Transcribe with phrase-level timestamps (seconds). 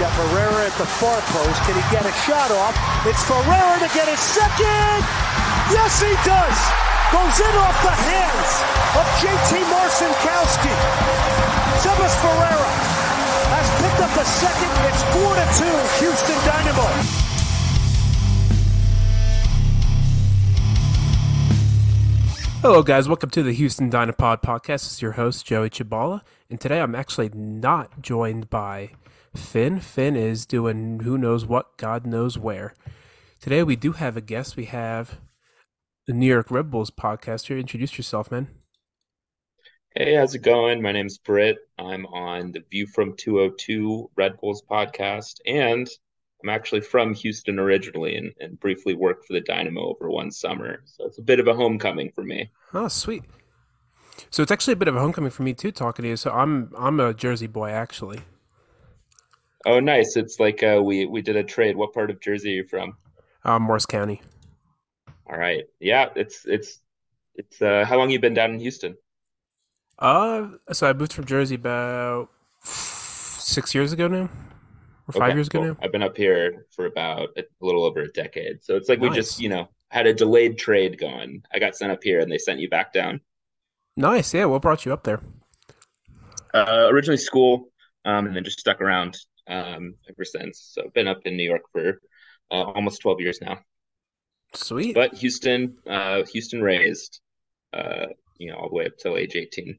[0.00, 1.60] Got Ferreira at the far post.
[1.68, 2.72] Can he get a shot off?
[3.04, 5.04] It's Ferreira to get his second.
[5.68, 6.58] Yes, he does.
[7.12, 8.50] Goes in off the hands
[8.96, 10.72] of JT Marcinkowski.
[11.84, 12.72] Sebas Ferreira
[13.52, 14.72] has picked up the second.
[14.88, 15.68] It's 4 to 2,
[16.00, 16.88] Houston Dynamo.
[22.62, 23.06] Hello, guys.
[23.06, 24.92] Welcome to the Houston Dynapod podcast.
[24.92, 26.22] Is your host, Joey Chibala.
[26.48, 28.92] And today I'm actually not joined by
[29.34, 29.80] Finn.
[29.80, 32.74] Finn is doing who knows what, God knows where.
[33.40, 34.56] Today we do have a guest.
[34.56, 35.20] We have
[36.06, 37.58] the New York Red Bulls podcaster.
[37.58, 38.48] Introduce yourself, man.
[39.94, 40.82] Hey, how's it going?
[40.82, 41.58] My name's Britt.
[41.78, 45.88] I'm on the View from 202 Red Bulls podcast, and
[46.42, 50.82] I'm actually from Houston originally and, and briefly worked for the Dynamo over one summer.
[50.84, 52.50] So it's a bit of a homecoming for me.
[52.72, 53.24] Oh, sweet.
[54.30, 56.16] So it's actually a bit of a homecoming for me too, talking to you.
[56.16, 58.20] So I'm I'm a Jersey boy, actually.
[59.66, 60.16] Oh, nice.
[60.16, 61.76] It's like uh, we, we did a trade.
[61.76, 62.96] What part of Jersey are you from?
[63.44, 64.22] Uh, Morris County.
[65.26, 65.64] All right.
[65.78, 66.80] Yeah, it's, it's,
[67.34, 68.96] it's, uh, how long you been down in Houston?
[69.98, 72.30] Uh, so I moved from Jersey about
[72.62, 74.30] six years ago now,
[75.08, 75.68] or five Okay, years ago cool.
[75.68, 75.76] now.
[75.82, 78.62] I've been up here for about a little over a decade.
[78.62, 81.42] So it's like we just, you know, had a delayed trade going.
[81.52, 83.20] I got sent up here and they sent you back down.
[83.96, 84.32] Nice.
[84.32, 84.46] Yeah.
[84.46, 85.20] What brought you up there?
[86.54, 87.68] Uh, originally school,
[88.04, 89.16] um, and then just stuck around
[89.50, 90.72] um, ever since.
[90.74, 92.00] So I've been up in New York for
[92.50, 93.58] uh, almost 12 years now.
[94.54, 94.94] Sweet.
[94.94, 97.20] But Houston, uh, Houston raised,
[97.72, 98.06] uh,
[98.38, 99.78] you know, all the way up till age 18.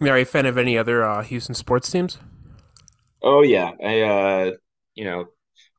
[0.00, 2.18] Are you a fan of any other uh, Houston sports teams?
[3.22, 4.50] Oh yeah, I uh,
[4.94, 5.26] you know,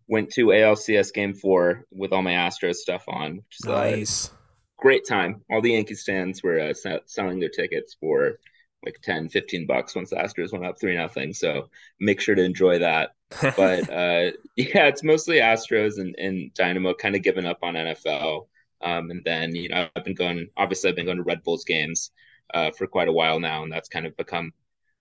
[0.07, 4.31] went to ALCS Game Four with all my Astros stuff on, which is a Nice.
[4.77, 5.41] great time.
[5.51, 6.73] All the Yankee stands were uh,
[7.05, 8.39] selling their tickets for
[8.85, 11.33] like 10, 15 bucks once the Astros went up three nothing.
[11.33, 11.69] So
[11.99, 13.11] make sure to enjoy that.
[13.57, 18.47] but uh, yeah, it's mostly Astros and, and Dynamo kind of giving up on NFL.
[18.81, 20.47] Um, and then you know I've been going.
[20.57, 22.11] Obviously, I've been going to Red Bulls games
[22.53, 24.51] uh, for quite a while now, and that's kind of become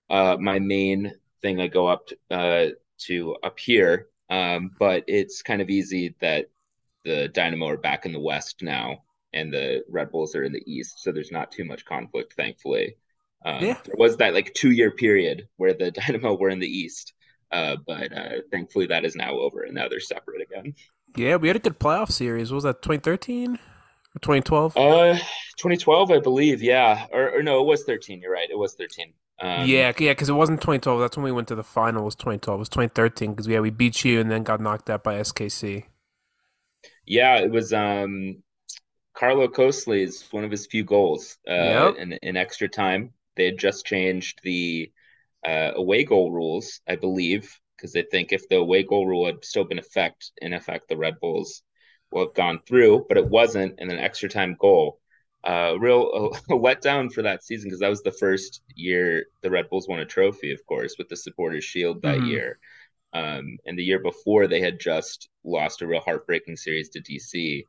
[0.09, 1.13] uh, my main
[1.43, 1.61] thing.
[1.61, 2.69] I go up to, uh,
[3.07, 6.47] to up here, um, but it's kind of easy that
[7.05, 10.65] the Dynamo are back in the West now, and the Red Bulls are in the
[10.67, 12.97] East, so there's not too much conflict, thankfully.
[13.45, 13.79] Um, Yeah.
[13.85, 17.13] There was that like two year period where the Dynamo were in the East.
[17.53, 20.75] Uh, but uh, thankfully that is now over and now they're separate again.
[21.17, 22.51] yeah, we had a good playoff series.
[22.51, 24.77] What was that 2013 or 2012?
[24.77, 25.15] Uh,
[25.59, 26.63] 2012, I believe.
[26.63, 28.21] Yeah, or, or no, it was 13.
[28.21, 28.51] You're right.
[28.51, 29.13] It was 13.
[29.41, 31.01] Um, yeah, yeah, because it wasn't 2012.
[31.01, 32.05] That's when we went to the final.
[32.05, 32.59] Was 2012?
[32.59, 35.85] It was 2013 because yeah, we beat you and then got knocked out by SKC.
[37.07, 37.39] yeah.
[37.39, 38.43] It was um,
[39.15, 41.97] Carlo Kosli's one of his few goals uh, Yep.
[41.99, 43.13] in in extra time.
[43.37, 44.93] They had just changed the
[45.47, 49.45] uh, away goal rules, I believe, because they think if the away goal rule had
[49.45, 51.63] still been effect in effect, the Red Bulls
[52.11, 55.01] will have gone through, but it wasn't, and an extra time goal.
[55.43, 59.69] Uh, real a, letdown for that season because that was the first year the Red
[59.69, 62.25] Bulls won a trophy, of course, with the Supporters Shield that Mhm.
[62.25, 62.59] year.
[63.13, 67.65] Um, and the year before, they had just lost a real heartbreaking series to DC.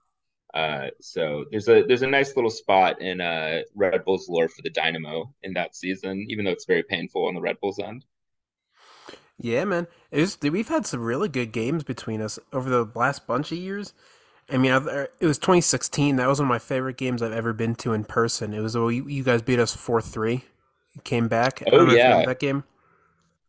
[0.54, 4.62] Uh, so there's a there's a nice little spot in uh, Red Bulls lore for
[4.62, 8.06] the Dynamo in that season, even though it's very painful on the Red Bulls end.
[9.38, 9.88] Yeah, man.
[10.12, 13.58] It was, we've had some really good games between us over the last bunch of
[13.58, 13.94] years.
[14.50, 16.18] I mean, it was 2016.
[16.18, 18.54] That was one of my favorite games I've ever been to in person.
[18.54, 20.46] It was oh, you you guys beat us four three.
[21.04, 21.62] Came back.
[21.66, 22.24] I Oh, don't know if you yeah.
[22.24, 22.64] that game.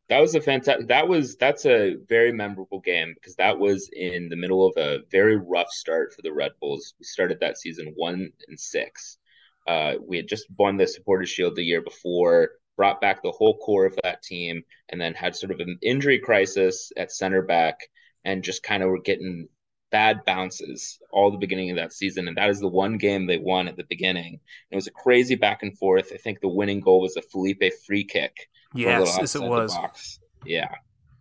[0.08, 0.88] That was a fantastic.
[0.88, 5.00] That was that's a very memorable game because that was in the middle of a
[5.11, 6.94] very rough start for the Red Bulls.
[7.00, 9.19] We started that season one and six,
[9.67, 13.58] Uh, we had just won the Supporters Shield the year before, brought back the whole
[13.58, 17.88] core of that team, and then had sort of an injury crisis at center back,
[18.25, 19.49] and just kind of were getting
[19.91, 22.29] bad bounces all the beginning of that season.
[22.29, 24.41] And that is the one game they won at the beginning.
[24.70, 26.12] It was a crazy back and forth.
[26.12, 28.49] I think the winning goal was a Felipe free kick.
[28.76, 30.19] Yes, yes, it was.
[30.44, 30.69] Yeah,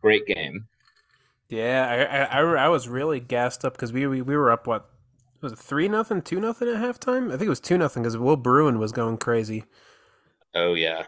[0.02, 0.68] great game.
[1.50, 4.90] Yeah, I, I, I was really gassed up because we, we we were up what
[5.42, 7.28] was it three nothing, two nothing at halftime?
[7.28, 9.64] I think it was two nothing because Will Bruin was going crazy.
[10.56, 11.04] Oh yeah,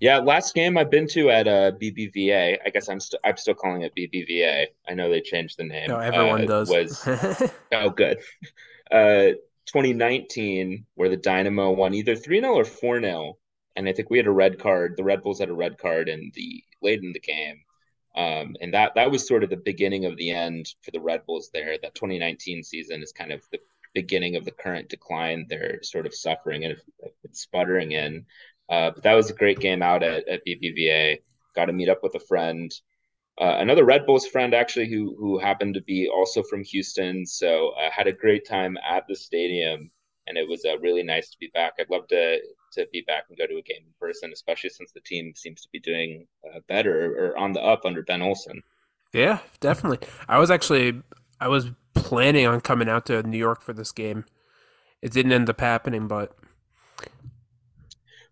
[0.00, 0.18] yeah.
[0.18, 2.58] Last game I've been to at uh, BBVA.
[2.64, 4.66] I guess I'm still I'm still calling it BBVA.
[4.88, 5.88] I know they changed the name.
[5.88, 6.70] No, everyone uh, does.
[6.70, 7.06] Was
[7.72, 8.18] oh good.
[8.90, 13.38] Uh, 2019, where the Dynamo won either three 0 or four 0
[13.76, 14.94] and I think we had a red card.
[14.96, 17.60] The Red Bulls had a red card in the late in the game,
[18.16, 21.26] um, and that that was sort of the beginning of the end for the Red
[21.26, 21.50] Bulls.
[21.52, 23.58] There, that 2019 season is kind of the
[23.94, 25.46] beginning of the current decline.
[25.48, 26.76] They're sort of suffering and
[27.32, 28.26] sputtering in.
[28.68, 31.18] Uh, but that was a great game out at, at BBVA.
[31.54, 32.72] Got to meet up with a friend,
[33.40, 37.26] uh, another Red Bulls friend actually, who who happened to be also from Houston.
[37.26, 39.90] So I uh, had a great time at the stadium,
[40.26, 41.74] and it was uh, really nice to be back.
[41.78, 42.38] I'd love to
[42.74, 45.62] to be back and go to a game in person, especially since the team seems
[45.62, 48.62] to be doing uh, better or on the up under Ben Olsen.
[49.12, 50.06] Yeah, definitely.
[50.28, 51.02] I was actually
[51.40, 54.24] I was planning on coming out to New York for this game.
[55.02, 56.36] It didn't end up happening, but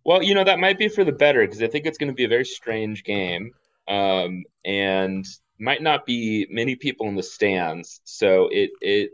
[0.05, 2.15] well, you know that might be for the better because I think it's going to
[2.15, 3.53] be a very strange game,
[3.89, 5.25] um, and
[5.61, 8.01] might not be many people in the stands.
[8.05, 9.11] So it it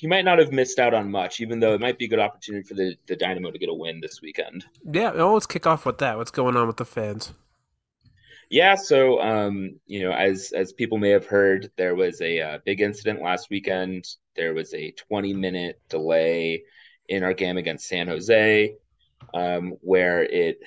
[0.00, 2.18] you might not have missed out on much, even though it might be a good
[2.18, 4.64] opportunity for the, the Dynamo to get a win this weekend.
[4.90, 6.16] Yeah, well, let's kick off with that.
[6.16, 7.32] What's going on with the fans?
[8.50, 12.58] Yeah, so um, you know, as as people may have heard, there was a uh,
[12.66, 14.04] big incident last weekend.
[14.36, 16.64] There was a 20 minute delay
[17.08, 18.74] in our game against San Jose,
[19.32, 20.58] um, where it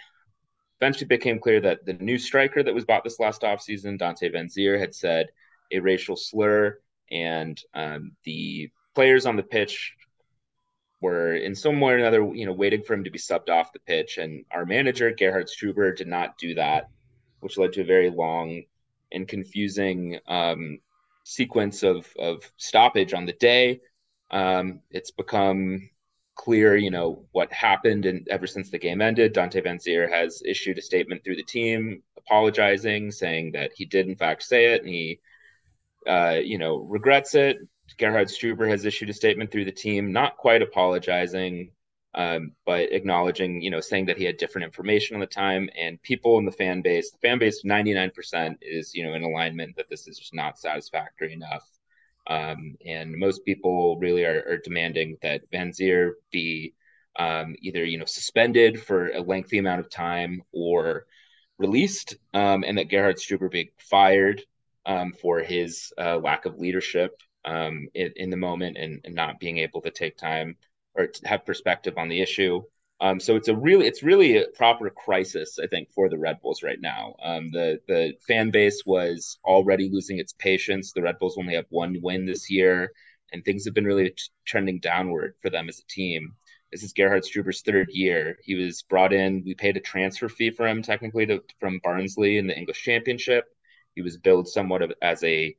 [0.82, 4.80] eventually became clear that the new striker that was bought this last offseason, Dante Vanzeir,
[4.80, 5.28] had said
[5.72, 6.80] a racial slur,
[7.12, 9.94] and um, the players on the pitch
[11.02, 13.74] were in some way or another, you know, waiting for him to be subbed off
[13.74, 14.18] the pitch.
[14.18, 16.90] And our manager, Gerhard Struber, did not do that,
[17.42, 18.64] which led to a very long
[19.12, 20.80] and confusing um,
[21.24, 23.82] sequence of, of stoppage on the day.
[24.32, 25.90] Um, it's become
[26.36, 28.06] clear, you know, what happened.
[28.06, 32.04] And ever since the game ended, Dante Vanzeir has issued a statement through the team
[32.18, 35.20] apologizing, saying that he did, in fact, say it and he,
[36.08, 37.58] uh, you know, regrets it.
[37.98, 41.72] Gerhard Struber has issued a statement through the team, not quite apologizing,
[42.14, 45.70] um, but acknowledging, you know, saying that he had different information on the time.
[45.78, 49.76] And people in the fan base, the fan base, 99% is, you know, in alignment
[49.76, 51.68] that this is just not satisfactory enough.
[52.28, 56.74] Um, and most people really are, are demanding that Vanzeir be
[57.18, 61.06] um, either, you know, suspended for a lengthy amount of time or
[61.58, 64.42] released, um, and that Gerhard Struber be fired
[64.86, 69.40] um, for his uh, lack of leadership um, in, in, the moment and, and, not
[69.40, 70.58] being able to take time
[70.96, 72.62] or have perspective on the issue.
[73.02, 76.42] Um, so it's a really it's really a proper crisis, I think, for the Red
[76.42, 77.16] Bulls right now.
[77.22, 80.94] Um, the the fan base was already losing its patience.
[80.94, 82.92] The Red Bulls only have one win this year,
[83.34, 86.36] and things have been really t- trending downward for them as a team.
[86.72, 88.38] This is Gerhard Struber's third year.
[88.44, 89.44] He was brought in.
[89.46, 93.46] We paid a transfer fee for him, technically, to, from Barnsley in the English Championship.
[93.94, 95.56] He was billed somewhat of, as a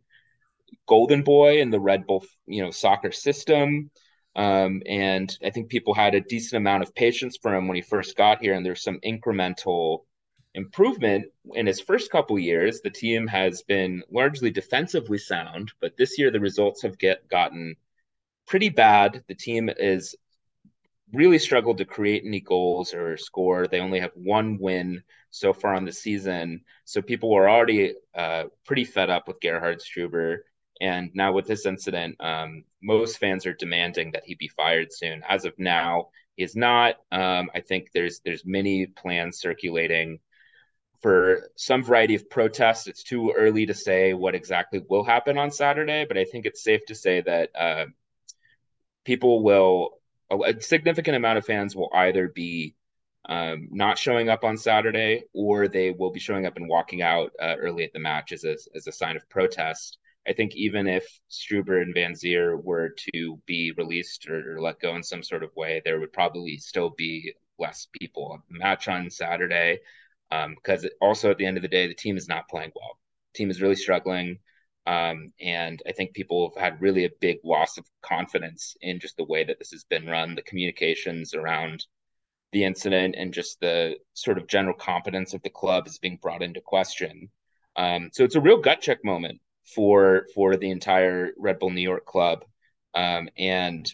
[0.86, 3.90] golden boy in the Red Bull, you know, soccer system.
[4.34, 7.82] Um, and I think people had a decent amount of patience for him when he
[7.82, 10.00] first got here, and there's some incremental
[10.54, 12.80] improvement in his first couple years.
[12.80, 17.76] The team has been largely defensively sound, but this year the results have get gotten
[18.46, 19.22] pretty bad.
[19.28, 20.14] The team is
[21.12, 23.66] really struggled to create any goals or score.
[23.66, 28.44] They only have one win so far on the season, so people were already uh,
[28.64, 30.38] pretty fed up with Gerhard Struber.
[30.80, 35.22] And now with this incident, um, most fans are demanding that he be fired soon.
[35.28, 36.96] As of now, he is not.
[37.10, 40.18] Um, I think there's there's many plans circulating
[41.00, 42.86] for some variety of protests.
[42.86, 46.62] It's too early to say what exactly will happen on Saturday, but I think it's
[46.62, 47.86] safe to say that uh,
[49.04, 49.90] people will
[50.30, 52.74] a significant amount of fans will either be
[53.28, 57.32] um, not showing up on Saturday or they will be showing up and walking out
[57.40, 59.98] uh, early at the match as a, as a sign of protest.
[60.26, 64.96] I think even if Struber and Vanzeir were to be released or, or, let go
[64.96, 69.78] in some sort of way, there would probably still be less people match on Saturday.
[70.30, 72.98] Because um, also at the end of the day, the team is not playing well.
[73.32, 74.38] The team is really struggling.
[74.86, 79.16] Um, and I think people have had really a big loss of confidence in just
[79.16, 81.84] the way that this has been run, the communications around
[82.52, 86.42] the incident, and just the sort of general competence of the club is being brought
[86.42, 87.28] into question.
[87.76, 91.80] Um, so it's a real gut check moment for for the entire Red Bull New
[91.80, 92.44] York club.
[92.94, 93.90] Um, and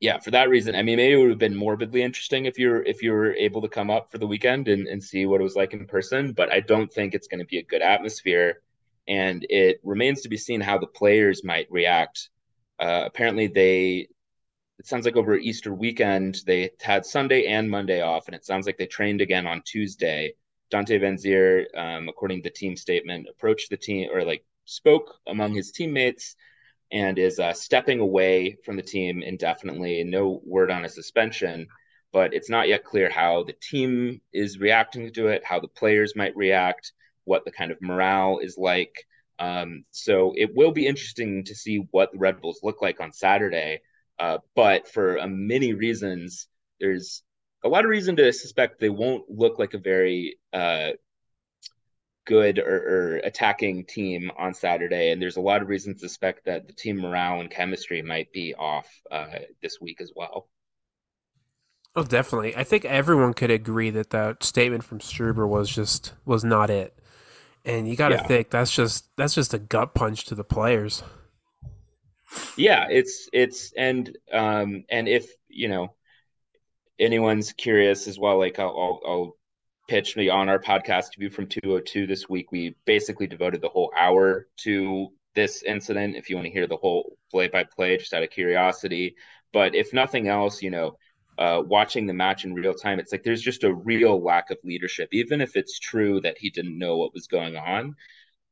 [0.00, 2.82] yeah, for that reason, I mean, maybe it would have been morbidly interesting if you're
[2.82, 5.44] if you were able to come up for the weekend and, and see what it
[5.44, 6.32] was like in person.
[6.32, 8.60] But I don't think it's going to be a good atmosphere,
[9.08, 12.28] and it remains to be seen how the players might react.
[12.78, 14.08] Uh, apparently, they
[14.78, 18.66] it sounds like over Easter weekend they had Sunday and Monday off, and it sounds
[18.66, 20.34] like they trained again on Tuesday.
[20.70, 25.54] Dante Vanzeir, um, according to the team statement, approached the team or like spoke among
[25.54, 26.36] his teammates
[26.92, 30.04] and is uh, stepping away from the team indefinitely.
[30.04, 31.66] No word on a suspension,
[32.12, 36.14] but it's not yet clear how the team is reacting to it, how the players
[36.14, 36.92] might react,
[37.24, 39.06] what the kind of morale is like.
[39.38, 43.12] Um, so it will be interesting to see what the Red Bulls look like on
[43.12, 43.80] Saturday.
[44.18, 46.46] Uh, but for uh, many reasons,
[46.78, 47.22] there's
[47.64, 50.90] a lot of reason to suspect they won't look like a very uh,
[52.24, 56.44] good or, or, attacking team on Saturday, and there's a lot of reasons to suspect
[56.44, 60.48] that the team morale and chemistry might be off uh, this week as well.
[61.96, 62.56] Oh, definitely.
[62.56, 66.98] I think everyone could agree that that statement from Struber was just was not it,
[67.64, 68.26] and you got to yeah.
[68.26, 71.02] think that's just that's just a gut punch to the players.
[72.56, 75.94] Yeah, it's it's and um and if you know
[76.98, 79.36] anyone's curious as well, like I'll, I'll, I'll
[79.86, 82.50] pitched me on our podcast to view from 202 this week.
[82.52, 86.76] We basically devoted the whole hour to this incident if you want to hear the
[86.76, 89.16] whole play by play just out of curiosity.
[89.52, 90.98] But if nothing else you know
[91.36, 94.58] uh, watching the match in real time it's like there's just a real lack of
[94.64, 95.08] leadership.
[95.12, 97.96] Even if it's true that he didn't know what was going on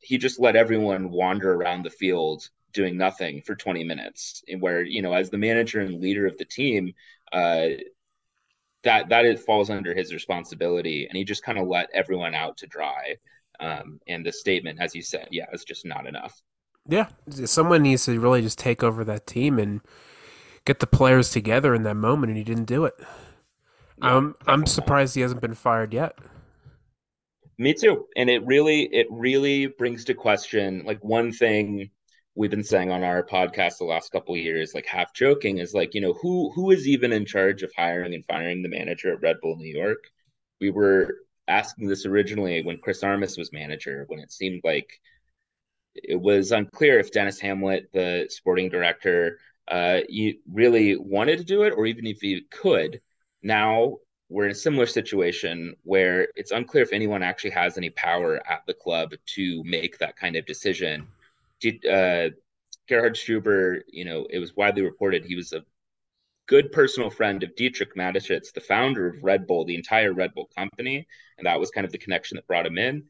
[0.03, 4.43] he just let everyone wander around the field doing nothing for 20 minutes.
[4.59, 6.95] Where you know as the manager and leader of the team
[7.33, 7.69] uh,
[8.85, 12.57] that that it falls under his responsibility, and he just kind of let everyone out
[12.59, 13.17] to dry.
[13.61, 16.41] Um, and the statement, as you said, yeah, it's just not enough.
[16.89, 19.81] Yeah, someone needs to really just take over that team and
[20.65, 22.95] get the players together in that moment, and he didn't do it.
[23.99, 26.19] Yeah, um, I'm surprised he hasn't been fired yet.
[27.59, 31.91] Me too, and it really it really brings to question like one thing
[32.35, 35.95] we've been saying on our podcast the last couple years, like half joking, is like,
[35.95, 39.23] you know, who who is even in charge of hiring and firing the manager at
[39.23, 40.05] Red Bull New York?
[40.61, 41.17] We were
[41.49, 45.01] asking this originally when Chris Armas was manager, when it seemed like
[45.95, 50.01] it was unclear if Denis Hamlett, the sporting director, uh,
[50.51, 53.01] really wanted to do it, or even if he could.
[53.43, 53.99] Now
[54.29, 58.63] we're in a similar situation where it's unclear if anyone actually has any power at
[58.67, 61.07] the club to make that kind of decision
[61.69, 62.31] uh,
[62.89, 65.65] Gerhard Struber, you know, it was widely reported he was a
[66.47, 70.49] good personal friend of Dietrich Mateschitz, the founder of Red Bull, the entire Red Bull
[70.57, 71.07] company,
[71.39, 73.05] and that was kind of the connection that brought him in.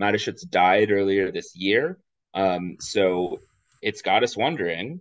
[0.00, 1.98] Mateschitz died earlier this year,
[2.34, 3.40] um, so
[3.82, 5.00] it's got us wondering: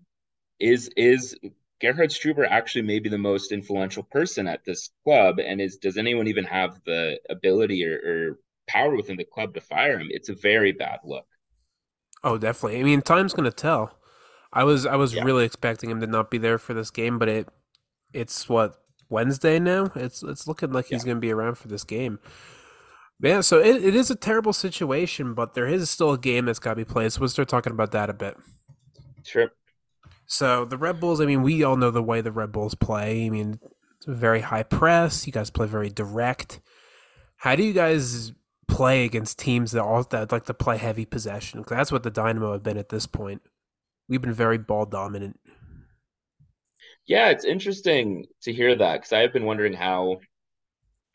[0.60, 1.36] is is
[1.82, 6.28] Gerhard Struber actually maybe the most influential person at this club, and is does anyone
[6.28, 10.08] even have the ability or, or power within the club to fire him?
[10.10, 11.28] It's a very bad look.
[12.26, 12.80] Oh, definitely.
[12.80, 13.98] I mean, time's gonna tell.
[14.52, 15.24] I was I was yeah.
[15.24, 17.48] really expecting him to not be there for this game, but it
[18.14, 19.92] it's what Wednesday now.
[19.96, 22.20] It's it's looking like he's gonna be around for this game.
[23.22, 26.60] Yeah, so it, it is a terrible situation, but there is still a game that's
[26.60, 27.14] got to be played.
[27.14, 28.36] So we'll start talking about that a bit.
[29.24, 29.52] Sure.
[30.26, 33.26] So the Red Bulls, I mean, we all know the way the Red Bulls play.
[33.26, 33.60] I mean,
[33.98, 35.26] it's a very high press.
[35.26, 36.60] You guys play very direct.
[37.38, 38.34] How do you guys
[38.76, 41.64] play against teams that all that like to play heavy possession.
[41.66, 43.42] That's what the Dynamo have been at this point.
[44.10, 45.40] We've been very ball dominant.
[47.08, 50.20] Yeah, it's interesting to hear that because I've been wondering how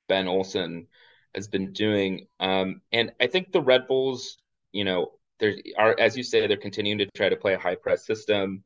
[0.08, 0.86] Ben Olsen
[1.34, 2.28] has been doing.
[2.40, 4.38] Um, and I think the Red Bulls,
[4.72, 7.74] you know, there are as you say, they're continuing to try to play a high
[7.74, 8.64] press system.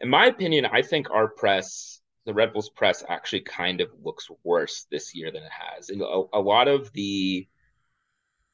[0.00, 4.28] In my opinion, I think our press, the Red Bulls press, actually kind of looks
[4.44, 5.90] worse this year than it has.
[5.90, 7.46] And a, a lot of the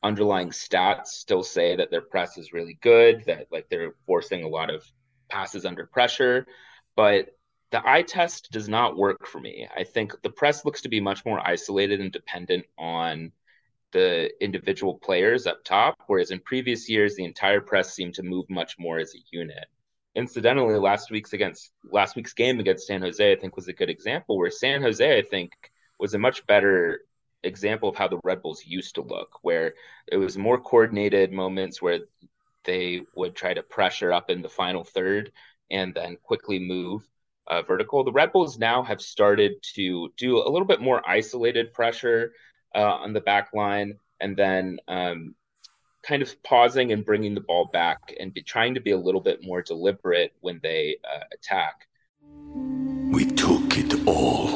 [0.03, 4.49] underlying stats still say that their press is really good, that like they're forcing a
[4.49, 4.85] lot of
[5.29, 6.47] passes under pressure.
[6.95, 7.37] But
[7.71, 9.69] the eye test does not work for me.
[9.77, 13.33] I think the press looks to be much more isolated and dependent on
[13.93, 18.45] the individual players up top, whereas in previous years the entire press seemed to move
[18.51, 19.67] much more as a unit.
[20.15, 23.91] Incidentally, last week's against last week's game against San Jose, I think was a good
[23.91, 25.53] example where San Jose, I think,
[25.99, 27.01] was a much better
[27.43, 29.75] example of how the Red Bulls used to look, where
[30.09, 32.01] it was more coordinated moments where
[32.65, 35.33] they would try to pressure up in the final third
[35.71, 37.03] and then quickly move
[37.47, 38.05] uh, vertical.
[38.05, 42.33] The Red Bulls now have started to do a little bit more isolated pressure
[42.75, 45.35] uh, on the back line and then um,
[46.03, 49.21] kind of pausing and bringing the ball back and be, trying to be a little
[49.21, 51.87] bit more deliberate when they uh, attack.
[53.13, 54.56] We took it all.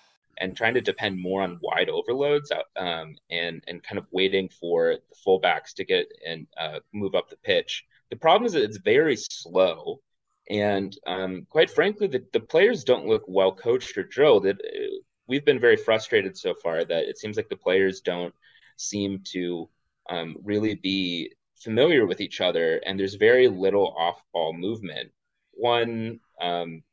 [0.41, 4.95] And trying to depend more on wide overloads um, and and kind of waiting for
[5.09, 7.85] the fullbacks to get and uh, move up the pitch.
[8.09, 10.01] The problem is that it's very slow,
[10.49, 14.45] and um, quite frankly, the, the players don't look well coached or drilled.
[14.45, 18.33] It, it- we've been very frustrated so far that it seems like the players don't
[18.75, 19.69] seem to
[20.09, 21.31] um, really be
[21.63, 25.11] familiar with each other, and there's very little off-ball movement.
[25.53, 26.83] One um,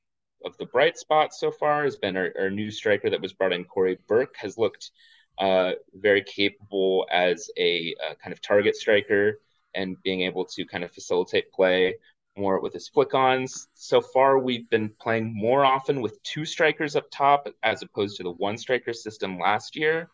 [0.45, 3.52] of the bright spots so far has been our, our new striker that was brought
[3.52, 4.90] in, Corey Burke, has looked
[5.38, 9.40] uh, very capable as a uh, kind of target striker
[9.75, 11.95] and being able to kind of facilitate play
[12.37, 13.68] more with his flick ons.
[13.75, 18.23] So far, we've been playing more often with two strikers up top as opposed to
[18.23, 20.09] the one striker system last year.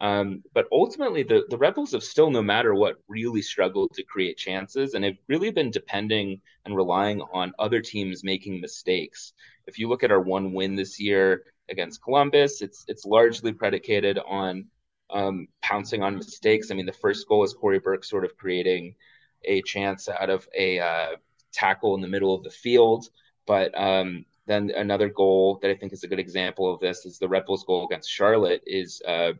[0.00, 4.36] Um, but ultimately, the, the Rebels have still, no matter what, really struggled to create
[4.36, 9.32] chances and have really been depending and relying on other teams making mistakes.
[9.66, 14.18] If you look at our one win this year against Columbus, it's it's largely predicated
[14.18, 14.66] on
[15.10, 16.70] um, pouncing on mistakes.
[16.70, 18.96] I mean, the first goal is Corey Burke sort of creating
[19.44, 21.16] a chance out of a uh,
[21.52, 23.08] tackle in the middle of the field.
[23.46, 27.18] But um, then another goal that I think is a good example of this is
[27.18, 29.32] the Rebels' goal against Charlotte is uh,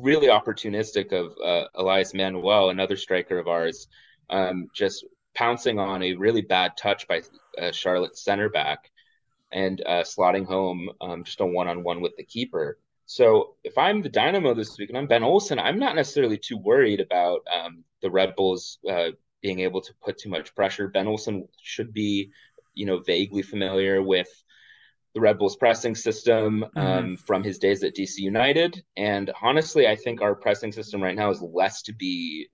[0.00, 3.88] really opportunistic of uh, Elias Manoel, another striker of ours,
[4.28, 7.22] um, just pouncing on a really bad touch by
[7.60, 8.90] uh, Charlotte's center back
[9.52, 12.78] and uh, slotting home um, just a one-on-one with the keeper.
[13.06, 16.58] So if I'm the Dynamo this week and I'm Ben Olsen, I'm not necessarily too
[16.58, 19.08] worried about um, the Red Bulls uh,
[19.42, 20.88] being able to put too much pressure.
[20.88, 22.30] Ben Olsen should be,
[22.74, 24.28] you know, vaguely familiar with
[25.14, 27.14] the Red Bulls pressing system um, mm-hmm.
[27.14, 28.82] from his days at DC United.
[28.96, 32.48] And honestly, I think our pressing system right now is less to be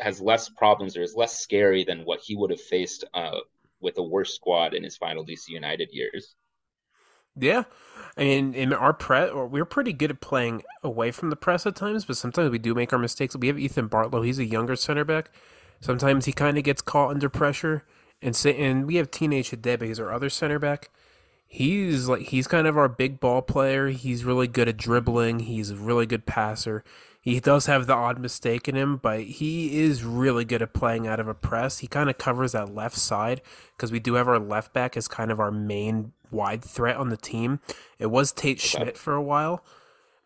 [0.00, 3.38] has less problems or is less scary than what he would have faced uh,
[3.80, 6.34] with a worse squad in his final DC United years.
[7.36, 7.64] Yeah,
[8.16, 11.76] I mean, in our press, we're pretty good at playing away from the press at
[11.76, 13.36] times, but sometimes we do make our mistakes.
[13.36, 15.30] We have Ethan Bartlow; he's a younger center back.
[15.80, 17.84] Sometimes he kind of gets caught under pressure,
[18.20, 20.90] and say, and we have Teenage Hadebe, he's our other center back.
[21.50, 23.88] He's like he's kind of our big ball player.
[23.88, 25.40] He's really good at dribbling.
[25.40, 26.84] He's a really good passer.
[27.22, 31.06] He does have the odd mistake in him, but he is really good at playing
[31.06, 31.78] out of a press.
[31.78, 33.40] He kind of covers that left side
[33.76, 37.08] because we do have our left back as kind of our main wide threat on
[37.08, 37.60] the team.
[37.98, 39.64] It was Tate Schmidt for a while,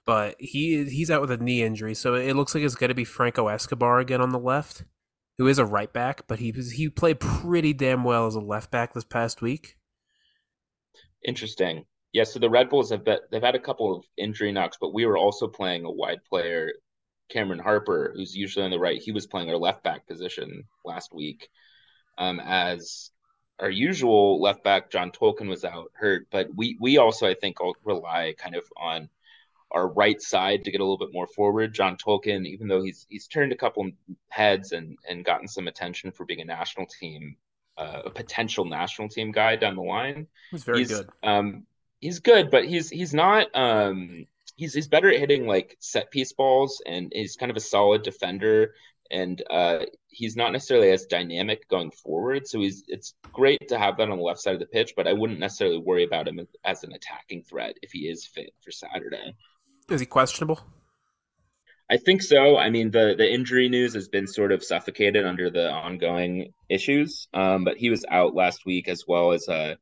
[0.05, 2.95] but he he's out with a knee injury, so it looks like it's going to
[2.95, 4.85] be Franco Escobar again on the left,
[5.39, 8.73] who is a right back, but he he played pretty damn well as a left
[8.73, 9.77] back this past week.
[11.25, 11.85] Interesting.
[12.13, 14.93] Yeah, so the Red Bulls have bet, they've had a couple of injury knocks, but
[14.93, 16.73] we were also playing a wide player,
[17.31, 19.01] Cameron Harper, who's usually on the right.
[19.01, 21.49] He was playing our left back position last week,
[22.19, 23.11] um, as
[23.59, 26.27] our usual left back John Tolkin was out hurt.
[26.31, 29.09] But we we also I think rely kind of on
[29.71, 31.73] our right side to get a little bit more forward.
[31.75, 33.91] John Tolkin, even though he's he's turned a couple
[34.29, 37.37] heads and and gotten some attention for being a national team,
[37.77, 40.27] uh, a potential national team guy down the line.
[40.51, 41.09] He's very he's, good.
[41.23, 41.67] Um,
[42.01, 43.49] he's good, but he's he's not.
[43.55, 47.61] Um, he's he's better at hitting like set piece balls, and he's kind of a
[47.61, 48.75] solid defender.
[49.11, 52.49] And uh, he's not necessarily as dynamic going forward.
[52.49, 55.07] So he's it's great to have that on the left side of the pitch, but
[55.07, 58.71] I wouldn't necessarily worry about him as an attacking threat if he is fit for
[58.71, 59.35] Saturday.
[59.91, 60.61] Is he questionable?
[61.93, 62.57] I think so.
[62.57, 67.29] I mean, the the injury news has been sort of suffocated under the ongoing issues.
[67.35, 69.75] Um, but he was out last week as well as uh,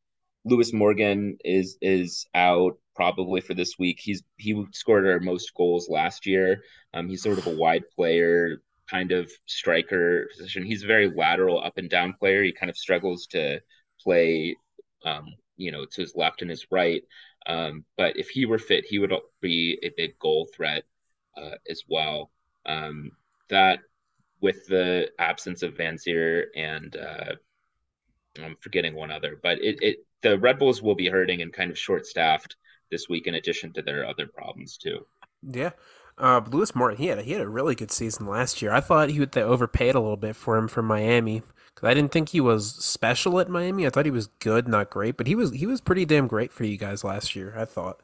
[0.45, 4.01] Lewis Morgan is is out probably for this week.
[4.03, 6.65] He's he scored our most goals last year.
[6.95, 10.65] Um, he's sort of a wide player, kind of striker position.
[10.65, 12.43] He's a very lateral up and down player.
[12.43, 13.61] He kind of struggles to
[14.03, 14.57] play,
[15.05, 17.03] um, you know, to his left and his right.
[17.47, 20.83] Um, but if he were fit, he would be a big goal threat
[21.37, 22.31] uh, as well.
[22.67, 23.13] Um,
[23.49, 23.81] that
[24.41, 27.33] with the absence of Vanzeir and uh,
[28.43, 31.71] I'm forgetting one other, but it, it the Red Bulls will be hurting and kind
[31.71, 32.57] of short staffed
[32.91, 35.07] this week in addition to their other problems too.
[35.43, 35.71] Yeah.
[36.19, 38.73] Uh, Lewis Morgan, he had a, he had a really good season last year.
[38.73, 41.43] I thought he would they overpaid a little bit for him from Miami
[41.75, 43.87] because I didn't think he was special at Miami.
[43.87, 46.53] I thought he was good, not great, but he was he was pretty damn great
[46.53, 47.55] for you guys last year.
[47.57, 48.01] I thought.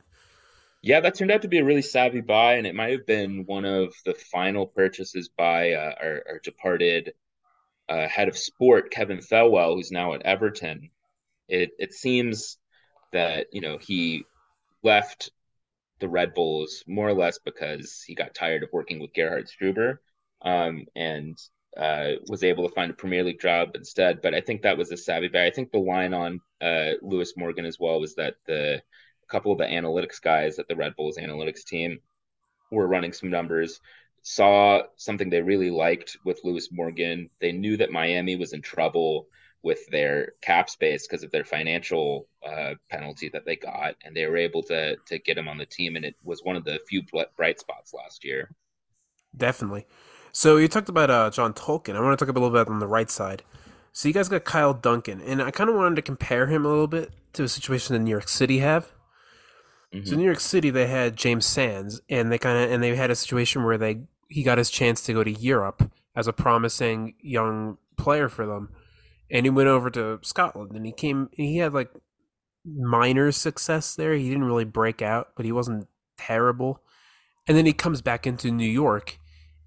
[0.87, 3.45] Yeah, that turned out to be a really savvy buy, and it might have been
[3.45, 7.13] one of the final purchases by uh, our, our, departed
[7.89, 10.91] uh, head of sport, Kevin Thelwell, who's now at Everton.
[11.49, 12.59] It it seems
[13.13, 14.27] that you know he
[14.85, 15.33] left
[15.99, 19.99] the Red Bulls more or less because he got tired of working with Gerhard Struber
[20.43, 21.37] um, and
[21.77, 24.23] uh, was able to find a Premier League job instead.
[24.23, 25.47] But I think that was a savvy buy.
[25.47, 28.83] I think the line on uh, Lewis Morgan as well was that the
[29.29, 31.99] a couple of the analytics guys at the Red Bulls analytics team
[32.71, 33.81] were running some numbers,
[34.23, 37.31] saw something they really liked with Lewis Morgan.
[37.41, 39.29] They knew that Miami was in trouble
[39.63, 44.27] with their cap space because of their financial uh, penalty that they got, and they
[44.27, 46.79] were able to to get him on the team, and it was one of the
[46.89, 47.03] few
[47.37, 48.51] bright spots last year.
[49.37, 49.87] Definitely.
[50.33, 51.97] So you talked about uh, John Tolkin.
[51.97, 53.43] I want to talk a little bit on the right side.
[53.93, 56.69] So you guys got Kyle Duncan, and I kind of wanted to compare him a
[56.69, 58.93] little bit to a situation that New York City have.
[59.95, 60.07] Mm-hmm.
[60.07, 63.11] So New York City, they had James Sands, and they kind of and they had
[63.11, 67.15] a situation where they he got his chance to go to Europe as a promising
[67.21, 68.71] young player for them,
[69.31, 71.29] and he went over to Scotland, and he came.
[71.33, 71.91] He had like
[72.65, 74.15] minor success there.
[74.15, 76.83] He didn't really break out, but he wasn't terrible.
[77.47, 79.19] And then he comes back into New York,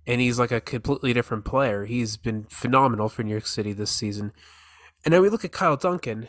[0.06, 1.86] and he's like a completely different player.
[1.86, 4.34] He's been phenomenal for New York City this season.
[5.06, 6.28] And then we look at Kyle Duncan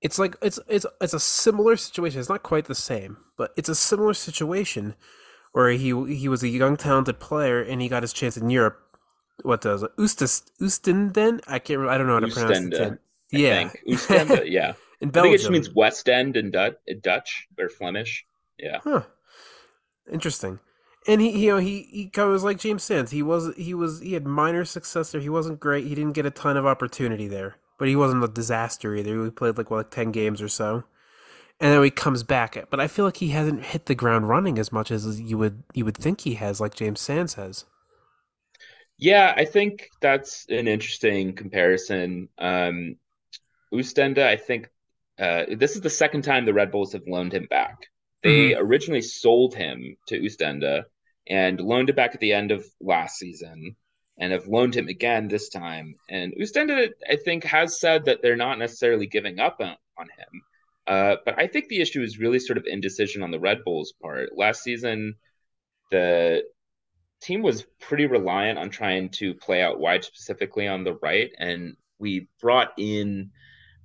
[0.00, 2.20] it's like it's it's it's a similar situation.
[2.20, 4.94] It's not quite the same, but it's a similar situation
[5.52, 8.78] where he he was a young talented player and he got his chance in Europe.
[9.42, 9.96] What does it?
[9.96, 11.40] Ustas Oostenden?
[11.46, 11.78] I can't.
[11.78, 12.98] Remember, I don't know how to Oostende, pronounce it.
[13.32, 14.44] Yeah, Oostende.
[14.50, 15.18] Yeah, in Belgium.
[15.18, 18.24] I think it just means West End in Dutch, Dutch or Flemish.
[18.58, 18.78] Yeah.
[18.82, 19.02] Huh.
[20.10, 20.60] Interesting.
[21.06, 23.10] And he, you know, he he was like James Sands.
[23.10, 25.20] He was he was he had minor success there.
[25.20, 25.86] He wasn't great.
[25.86, 29.24] He didn't get a ton of opportunity there but he wasn't a disaster either.
[29.24, 30.84] He played like what, like ten games or so,
[31.60, 32.58] and then he comes back.
[32.70, 35.62] But I feel like he hasn't hit the ground running as much as you would
[35.74, 37.64] you would think he has, like James Sands has.
[38.98, 42.28] Yeah, I think that's an interesting comparison.
[42.36, 42.96] Um,
[43.72, 44.68] Oostende, I think
[45.18, 47.86] uh, this is the second time the Red Bulls have loaned him back.
[48.24, 48.66] They mm-hmm.
[48.66, 50.82] originally sold him to Oostende
[51.28, 53.76] and loaned it back at the end of last season
[54.18, 55.94] and have loaned him again this time.
[56.10, 60.42] And Oostende, I think, has said that they're not necessarily giving up on, on him.
[60.86, 63.92] Uh, but I think the issue is really sort of indecision on the Red Bulls'
[64.02, 64.36] part.
[64.36, 65.14] Last season,
[65.90, 66.42] the
[67.20, 71.30] team was pretty reliant on trying to play out wide, specifically on the right.
[71.38, 73.30] And we brought in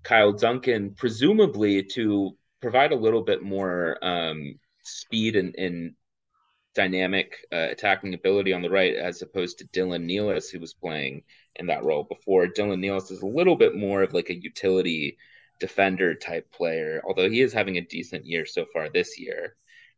[0.03, 5.95] Kyle Duncan, presumably to provide a little bit more um, speed and, and
[6.75, 11.23] dynamic uh, attacking ability on the right as opposed to Dylan Nealis, who was playing
[11.55, 12.47] in that role before.
[12.47, 15.17] Dylan Nealis is a little bit more of like a utility
[15.59, 19.55] defender type player, although he is having a decent year so far this year.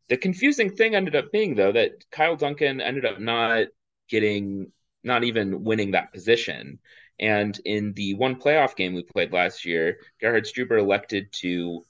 [0.09, 3.67] The confusing thing ended up being, though, that Kyle Duncan ended up not
[4.07, 4.71] getting,
[5.03, 6.79] not even winning that position.
[7.19, 11.83] And in the one playoff game we played last year, Gerhard Struber elected to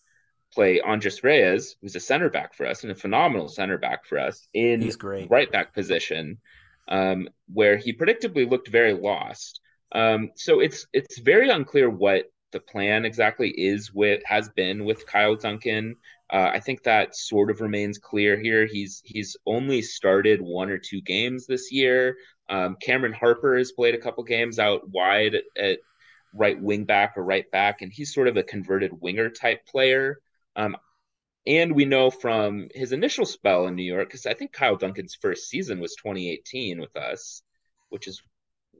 [0.55, 4.17] play Andres Reyes, who's a center back for us and a phenomenal center back for
[4.17, 5.29] us in He's great.
[5.29, 6.37] right back position,
[6.87, 9.59] um, where he predictably looked very lost.
[9.91, 15.05] Um, so it's it's very unclear what the plan exactly is with has been with
[15.05, 15.97] Kyle Duncan.
[16.31, 18.65] Uh, I think that sort of remains clear here.
[18.65, 22.15] He's he's only started one or two games this year.
[22.49, 25.79] Um, Cameron Harper has played a couple games out wide at
[26.33, 30.19] right wing back or right back, and he's sort of a converted winger type player.
[30.55, 30.77] Um,
[31.47, 35.15] and we know from his initial spell in New York, because I think Kyle Duncan's
[35.15, 37.43] first season was 2018 with us,
[37.89, 38.21] which is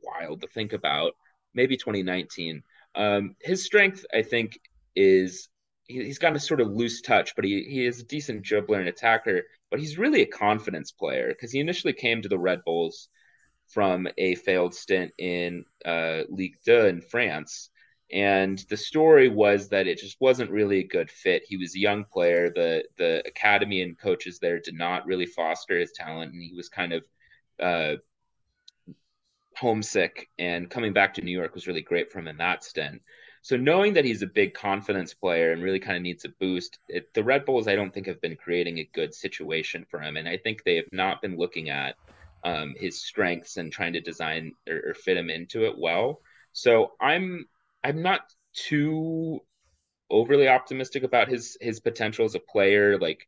[0.03, 1.13] wild to think about.
[1.53, 2.63] Maybe 2019.
[2.95, 4.59] Um, his strength, I think,
[4.95, 5.47] is
[5.87, 8.79] he, has got a sort of loose touch, but he, he is a decent dribbler
[8.79, 9.43] and attacker.
[9.69, 13.09] But he's really a confidence player because he initially came to the Red Bulls
[13.67, 17.69] from a failed stint in uh, Ligue 2 in France
[18.11, 21.43] and the story was that it just wasn't really a good fit.
[21.47, 22.51] He was a young player.
[22.53, 26.69] The the academy and coaches there did not really foster his talent, and he was
[26.69, 27.03] kind of
[27.59, 27.95] uh,
[29.55, 30.29] homesick.
[30.37, 33.01] And coming back to New York was really great for him in that stint.
[33.41, 36.79] So knowing that he's a big confidence player and really kind of needs a boost,
[36.87, 40.17] it, the Red Bulls I don't think have been creating a good situation for him,
[40.17, 41.95] and I think they have not been looking at
[42.43, 46.21] um, his strengths and trying to design or, or fit him into it well.
[46.53, 47.47] So I'm
[47.85, 48.21] I'm not
[48.53, 49.41] too
[50.09, 53.27] overly optimistic about his his potential as a player, like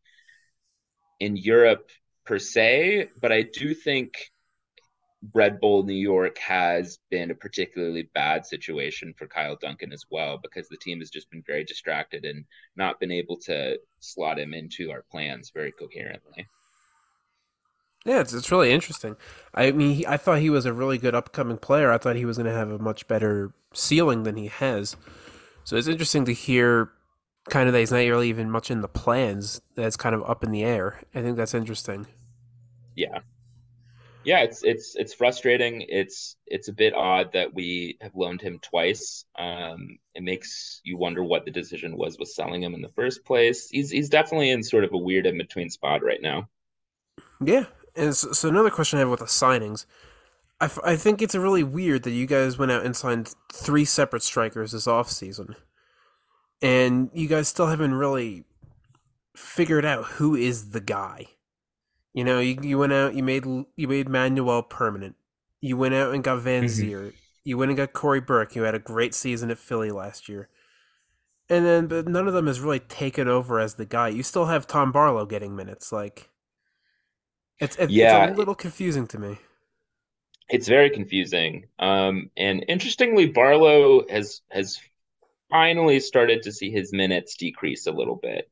[1.20, 1.92] in Europe
[2.26, 3.10] per se.
[3.22, 4.32] But I do think
[5.36, 10.40] Red Bull New York has been a particularly bad situation for Kyle Duncan as well
[10.42, 12.44] because the team has just been very distracted and
[12.76, 16.48] not been able to slot him into our plans very coherently.
[18.06, 19.18] Yeah, it's, it's really interesting.
[19.54, 21.92] I mean, he, I thought he was a really good upcoming player.
[21.92, 24.96] I thought he was going to have a much better ceiling than he has.
[25.64, 26.92] So it's interesting to hear
[27.50, 29.62] kind of that he's not really even much in the plans.
[29.76, 31.02] That's kind of up in the air.
[31.16, 32.08] I think that's interesting.
[32.96, 33.20] Yeah,
[34.24, 35.86] yeah, it's it's it's frustrating.
[35.88, 39.24] It's it's a bit odd that we have loaned him twice.
[39.40, 43.24] Um, it makes you wonder what the decision was with selling him in the first
[43.24, 43.70] place.
[43.70, 46.50] He's he's definitely in sort of a weird in between spot right now.
[47.40, 47.66] Yeah,
[47.98, 49.86] and so, another question I have with the signings,
[50.62, 53.86] I, f- I think it's really weird that you guys went out and signed three
[53.86, 55.56] separate strikers this off season,
[56.62, 58.46] and you guys still haven't really
[59.36, 61.28] figured out who is the guy.
[62.14, 65.16] You know, you, you went out, you made you made Manuel permanent.
[65.62, 66.68] You went out and got Van Mhm.
[66.68, 67.14] Zier.
[67.44, 68.56] You went and got Corey Burke.
[68.56, 70.50] You had a great season at Philly last year.
[71.50, 74.10] And then, but none of them has really taken over as the guy.
[74.10, 75.92] You still have Tom Barlow getting minutes.
[75.94, 76.30] Like,
[77.60, 78.26] it's it's, Yeah.
[78.26, 79.40] it's a little confusing to me.
[80.50, 81.68] It's very confusing.
[81.80, 84.80] Um, and interestingly, Barlow has has
[85.50, 88.50] finally started to see his minutes decrease a little bit.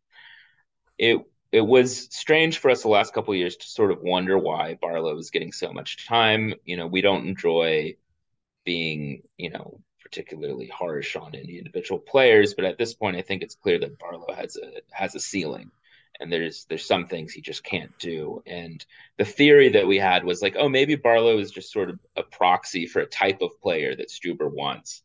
[0.98, 1.20] It
[1.52, 4.74] it was strange for us the last couple of years to sort of wonder why
[4.76, 6.54] Barlow is getting so much time.
[6.66, 7.96] You know, we don't enjoy
[8.66, 13.44] being, you know, particularly harsh on any individual players, but at this point, I think
[13.44, 15.72] it's clear that Barlow has a has a ceiling,
[16.20, 18.42] and there's there's some things he just can't do.
[18.46, 18.84] And
[19.18, 22.24] the theory that we had was like, oh, maybe Barlow is just sort of a
[22.24, 25.02] proxy for a type of player that Struber wants.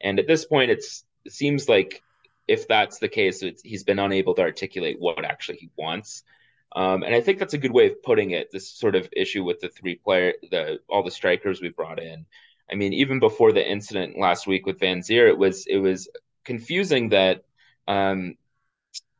[0.00, 2.02] And at this point, it's it seems like
[2.46, 6.22] if that's the case, he's been unable to articulate what actually he wants.
[6.76, 8.50] Um, and I think that's a good way of putting it.
[8.50, 12.26] This sort of issue with the three player, the all the strikers we brought in.
[12.70, 16.08] I mean, even before the incident last week with Vanzeir, it was it was
[16.44, 17.44] confusing that
[17.86, 18.36] um,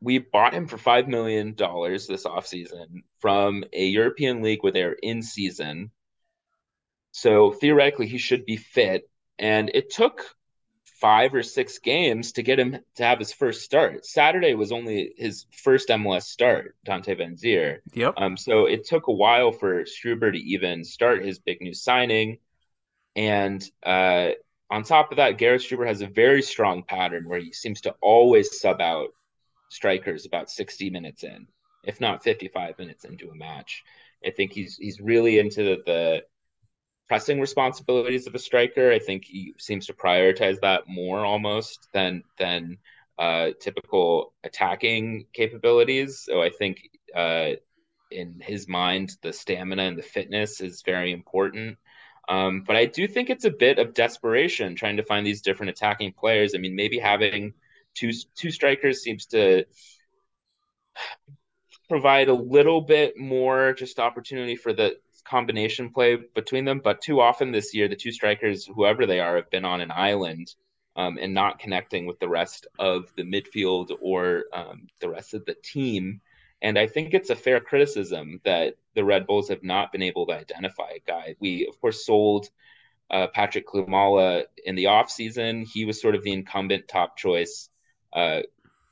[0.01, 4.93] we bought him for five million dollars this offseason from a European league where they're
[4.93, 5.91] in season.
[7.11, 9.09] So theoretically, he should be fit,
[9.39, 10.35] and it took
[10.99, 14.05] five or six games to get him to have his first start.
[14.05, 17.79] Saturday was only his first MLS start, Dante Vanzeir.
[17.93, 18.13] Yep.
[18.17, 22.39] Um, so it took a while for Struber to even start his big new signing.
[23.15, 24.31] And uh,
[24.69, 27.95] on top of that, Gerhard Struber has a very strong pattern where he seems to
[28.01, 29.09] always sub out
[29.69, 31.47] strikers about 60 minutes in,
[31.83, 33.83] if not 55 minutes into a match.
[34.25, 36.23] I think he's he's really into the, the
[37.07, 38.91] pressing responsibilities of a striker.
[38.91, 42.77] I think he seems to prioritize that more almost than than
[43.17, 46.23] uh, typical attacking capabilities.
[46.25, 47.51] So I think uh,
[48.11, 51.77] in his mind, the stamina and the fitness is very important.
[52.27, 55.69] Um, but I do think it's a bit of desperation trying to find these different
[55.69, 56.55] attacking players.
[56.55, 57.53] I mean, maybe having
[57.95, 59.65] two two strikers seems to
[61.89, 66.81] provide a little bit more just opportunity for the combination play between them.
[66.83, 69.91] But too often this year, the two strikers, whoever they are, have been on an
[69.91, 70.53] island
[70.95, 75.45] um, and not connecting with the rest of the midfield or um, the rest of
[75.45, 76.21] the team.
[76.61, 80.25] And I think it's a fair criticism that the Red Bulls have not been able
[80.27, 81.35] to identify a guy.
[81.39, 82.49] We, of course, sold
[83.11, 85.67] uh, Patrick Klimala in the offseason.
[85.71, 87.69] He was sort of the incumbent top choice
[88.15, 88.41] uh,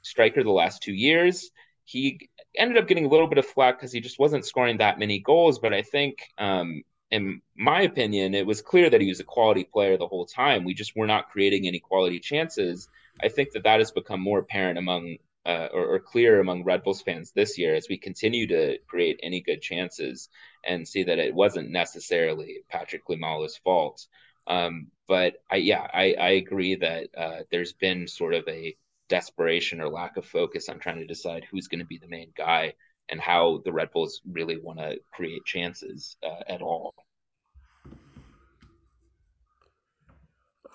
[0.02, 1.50] striker the last two years.
[1.86, 5.00] He ended up getting a little bit of flack because he just wasn't scoring that
[5.00, 5.60] many goals.
[5.60, 9.64] But I think, um, in my opinion, it was clear that he was a quality
[9.64, 10.64] player the whole time.
[10.64, 12.88] We just were not creating any quality chances.
[13.22, 16.84] I think that that has become more apparent among uh, or, or, clear among Red
[16.84, 20.30] Bulls fans this year as we continue to create any good chances
[20.64, 24.08] and see that it wasn't necessarily Patrick Klimala's fault.
[24.48, 28.78] Um, but I, yeah, I, I agree that uh, there's been sort of a
[29.14, 32.32] desperation or lack of focus on trying to decide who's going to be the main
[32.36, 32.74] guy
[33.10, 36.96] and how the Red Bulls really want to create chances uh, at all.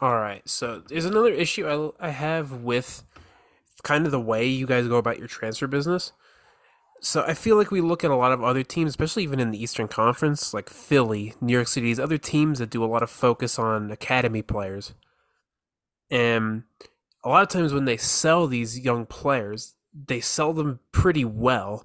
[0.00, 0.48] All right.
[0.48, 3.02] So there's another issue I, I have with
[3.82, 6.12] kind of the way you guys go about your transfer business.
[7.00, 9.50] So I feel like we look at a lot of other teams, especially even in
[9.50, 13.02] the Eastern Conference, like Philly, New York City, these other teams that do a lot
[13.02, 14.94] of focus on academy players.
[16.08, 16.62] And
[17.28, 21.84] a lot of times when they sell these young players, they sell them pretty well,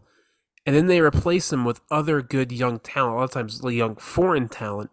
[0.65, 3.13] and then they replace them with other good young talent.
[3.13, 4.91] A lot of times, young foreign talent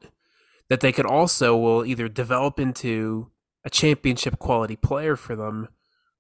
[0.68, 3.30] that they could also will either develop into
[3.64, 5.68] a championship quality player for them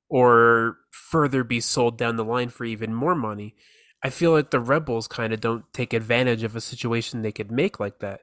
[0.08, 3.56] or further be sold down the line for even more money.
[4.04, 7.50] I feel like the Rebels kind of don't take advantage of a situation they could
[7.50, 8.20] make like that.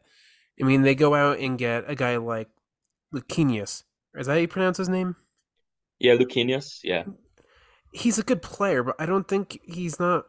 [0.61, 2.47] I mean, they go out and get a guy like
[3.13, 3.83] Luquinhas.
[4.15, 5.17] Is that how you pronounce his name?
[5.99, 6.79] Yeah, Luquinhas.
[6.83, 7.03] Yeah,
[7.91, 10.25] he's a good player, but I don't think he's not.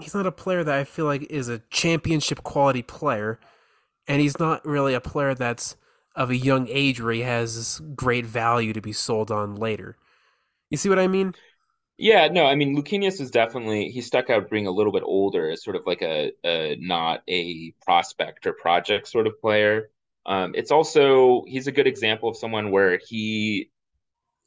[0.00, 3.40] He's not a player that I feel like is a championship quality player,
[4.08, 5.76] and he's not really a player that's
[6.16, 9.96] of a young age where he has great value to be sold on later.
[10.70, 11.34] You see what I mean?
[11.98, 15.50] Yeah, no, I mean Luquinhas is definitely he stuck out being a little bit older
[15.50, 19.90] as sort of like a, a not a prospect or project sort of player.
[20.26, 23.70] Um, it's also he's a good example of someone where he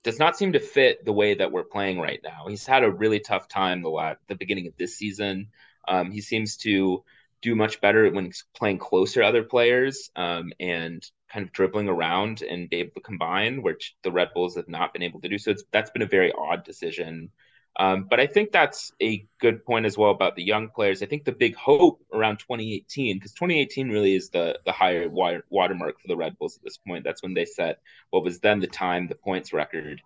[0.06, 2.46] does not seem to fit the way that we're playing right now.
[2.48, 5.48] He's had a really tough time the last, the beginning of this season.
[5.88, 7.04] Um, he seems to
[7.42, 11.90] do much better when he's playing closer to other players um, and kind of dribbling
[11.90, 15.28] around and be able to combine, which the Red Bulls have not been able to
[15.28, 15.40] do.
[15.40, 17.32] So that's been a very odd decision.
[17.78, 21.04] Um, but I think that's a good point as well about the young players.
[21.04, 25.44] I think the big hope around 2018, because 2018 really is the the higher water,
[25.50, 27.04] watermark for the Red Bulls at this point.
[27.04, 27.80] That's when they set
[28.12, 30.02] what was then the time the points record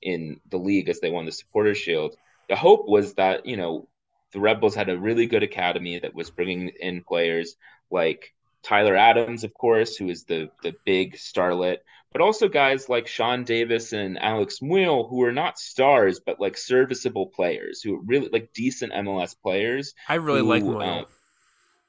[0.00, 2.16] in the league as they won the Supporters Shield.
[2.48, 3.88] The hope was that you know
[4.32, 7.56] the Red Bulls had a really good academy that was bringing in players
[7.90, 11.78] like Tyler Adams, of course, who is the the big starlet,
[12.12, 16.56] but also guys like Sean Davis and Alex Muyl, who are not stars, but like
[16.56, 19.94] serviceable players, who are really like decent MLS players.
[20.08, 20.88] I really who, like.
[20.88, 21.06] Um,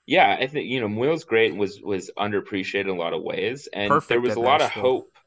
[0.06, 3.22] yeah, I think you know Muyl's great and was was underappreciated in a lot of
[3.22, 4.82] ways, and Perfect there was a lot Nashville.
[4.82, 5.18] of hope.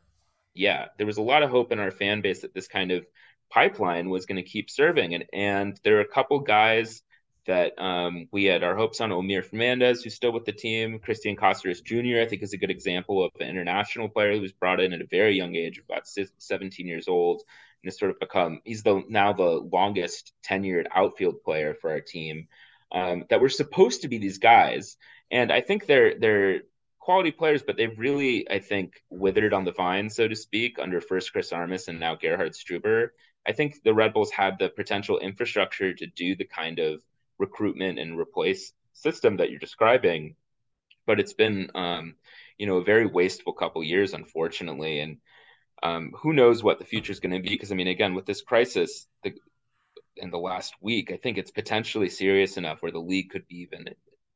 [0.54, 3.06] Yeah, there was a lot of hope in our fan base that this kind of
[3.50, 7.02] pipeline was going to keep serving, and and there are a couple guys
[7.46, 10.98] that um, we had our hopes on Omir Fernandez, who's still with the team.
[10.98, 14.52] Cristian Cásseres Jr., I think, is a good example of an international player who was
[14.52, 17.42] brought in at a very young age, about 17 years old,
[17.82, 22.00] and has sort of become he's the now the longest tenured outfield player for our
[22.00, 22.48] team.
[22.92, 24.96] Um, that were supposed to be these guys,
[25.30, 26.61] and I think they're they're
[27.06, 31.00] quality players, but they've really, I think, withered on the vine, so to speak, under
[31.00, 33.11] first Chris Armas and now Gerhard Struber.
[33.46, 37.00] I think the Red Bulls had the potential infrastructure to do the kind of
[37.38, 40.37] recruitment and replace system that you're describing
[41.07, 42.16] but it's been um,
[42.59, 45.01] you know a very wasteful couple years unfortunately.
[45.01, 45.18] And
[45.83, 47.55] um, who knows what the future is going to be?
[47.55, 49.33] Because i mean again with this crisis the,
[50.16, 53.57] in the last week i think it's potentially serious enough where the league could be
[53.57, 53.87] even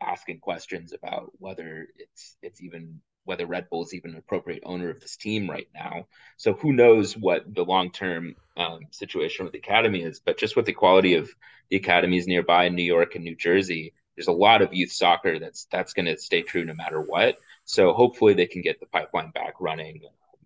[0.02, 4.90] asking questions about whether it's it's even whether Red Bull is even an appropriate owner
[4.90, 6.06] of this team right now.
[6.36, 10.20] So who knows what the long term um, situation with the academy is?
[10.20, 11.30] But just with the quality of
[11.68, 15.38] the academies nearby in New York and New Jersey, there's a lot of youth soccer
[15.38, 17.38] that's that's going to stay true no matter what.
[17.64, 20.00] So hopefully they can get the pipeline back running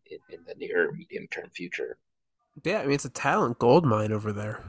[0.07, 1.97] in, in the near medium term future.
[2.63, 4.63] Yeah, I mean it's a talent gold mine over there.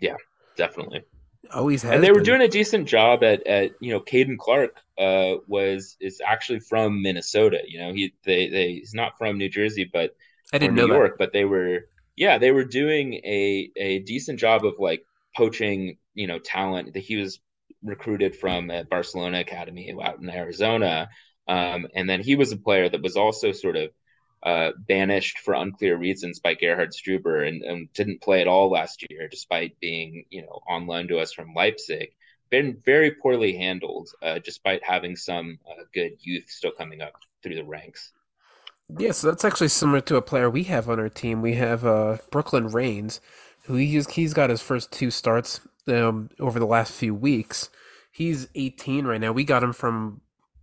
[0.00, 0.16] Yeah,
[0.56, 1.02] definitely.
[1.52, 1.92] Always has.
[1.92, 2.14] And they been.
[2.14, 6.60] were doing a decent job at at you know Caden Clark uh, was is actually
[6.60, 7.60] from Minnesota.
[7.66, 10.14] You know he they they he's not from New Jersey, but
[10.52, 11.18] I didn't New know York.
[11.18, 11.18] That.
[11.18, 15.04] But they were yeah they were doing a a decent job of like
[15.36, 16.94] poaching you know talent.
[16.94, 17.40] That he was
[17.82, 21.08] recruited from a Barcelona academy out in Arizona,
[21.48, 23.90] um, and then he was a player that was also sort of
[24.42, 29.04] uh, banished for unclear reasons by Gerhard Struber and, and, didn't play at all last
[29.10, 32.14] year, despite being, you know, on loan to us from Leipzig.
[32.48, 37.54] Been very poorly handled, uh, despite having some uh, good youth still coming up through
[37.54, 38.12] the ranks.
[38.98, 41.42] Yeah, so that's actually similar to a player we have on our team.
[41.42, 43.20] We have uh, Brooklyn Raines,
[43.64, 47.70] who he's he's got his first two starts um, over the last few weeks.
[48.10, 49.32] He's 18 right now.
[49.32, 50.22] We got him from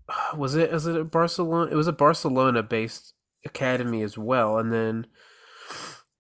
[0.36, 1.72] was it was it Barcelona?
[1.72, 3.14] It was a Barcelona based
[3.48, 5.08] academy as well, and then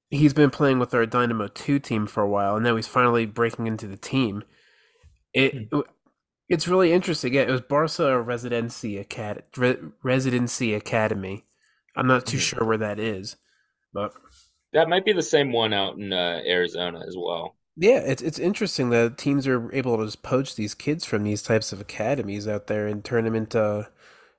[0.09, 3.25] he's been playing with our Dynamo Two team for a while, and now he's finally
[3.25, 4.43] breaking into the team.
[5.33, 5.81] It hmm.
[6.49, 7.33] it's really interesting.
[7.33, 11.45] Yeah, it was Barca Residency Acad Re- Residency Academy.
[11.95, 12.41] I'm not too hmm.
[12.41, 13.35] sure where that is,
[13.93, 14.13] but
[14.73, 17.55] that might be the same one out in uh, Arizona as well.
[17.79, 21.43] Yeah, it's it's interesting that teams are able to just poach these kids from these
[21.43, 23.87] types of academies out there and turn them into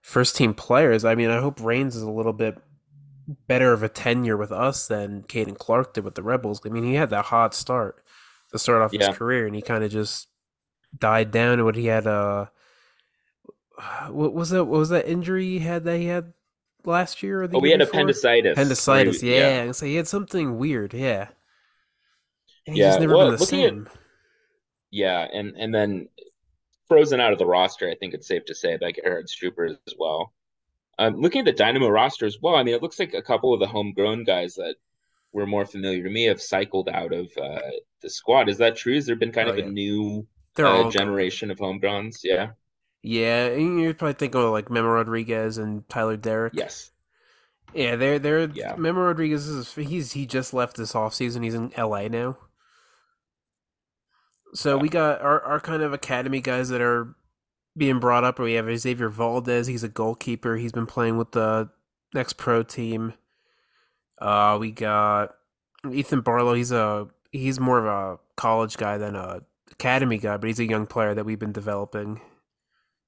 [0.03, 1.05] first team players.
[1.05, 2.59] I mean, I hope Raines is a little bit
[3.29, 6.61] better of a tenure with us than Caden Clark did with the Rebels.
[6.64, 8.03] I mean, he had that hot start
[8.53, 9.09] to start off yeah.
[9.09, 10.29] his career, and he kind of just
[10.97, 11.55] died down.
[11.55, 12.47] And what he had, uh,
[14.09, 14.64] what was that?
[14.64, 16.33] What was that injury he had that he had
[16.85, 17.43] last year?
[17.43, 18.01] Or the oh, we had before?
[18.01, 18.53] appendicitis.
[18.53, 19.64] Appendicitis, yeah.
[19.64, 19.72] yeah.
[19.72, 21.29] So he had something weird, yeah.
[22.66, 23.87] And yeah, never well, been the same.
[23.87, 23.99] At,
[24.91, 26.09] yeah, and and then
[26.87, 27.91] frozen out of the roster.
[27.91, 30.33] I think it's safe to say by Gerhard Struber as well.
[30.99, 33.55] Um, looking at the Dynamo roster as well, I mean, it looks like a couple
[33.55, 34.77] of the homegrown guys that
[35.33, 37.61] were more familiar to me have cycled out of uh,
[38.03, 38.49] the squad.
[38.49, 38.95] Is that true?
[38.95, 39.67] Has there been kind oh, of yeah.
[39.67, 40.27] a new
[40.59, 42.21] uh, generation of homegrowns?
[42.25, 42.51] Yeah.
[43.03, 46.51] Yeah, you're probably thinking of like Memo Rodriguez and Tyler Deric.
[46.53, 46.91] Yes.
[47.73, 48.75] Yeah, they're they're yeah.
[48.77, 51.45] Memo Rodriguez is he's he just left this offseason.
[51.45, 52.39] He's in LA now.
[54.55, 54.83] So yeah.
[54.83, 57.15] we got our, our kind of academy guys that are
[57.79, 58.39] being brought up.
[58.39, 59.68] We have Xavier Valdez.
[59.68, 60.57] He's a goalkeeper.
[60.57, 61.70] He's been playing with the
[62.12, 63.14] next pro team.
[64.20, 65.35] Uh, we got
[65.91, 66.57] Ethan Bartlow.
[66.57, 70.68] He's a he's more of a college guy than a academy guy, but he's a
[70.68, 72.20] young player that we've been developing.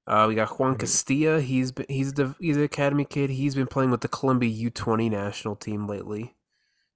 [0.07, 0.77] Uh, we got Juan.
[0.77, 1.41] Castilla.
[1.41, 3.29] He's been, he's the he's an academy kid.
[3.29, 6.35] He's been playing with the Colombia U twenty national team lately.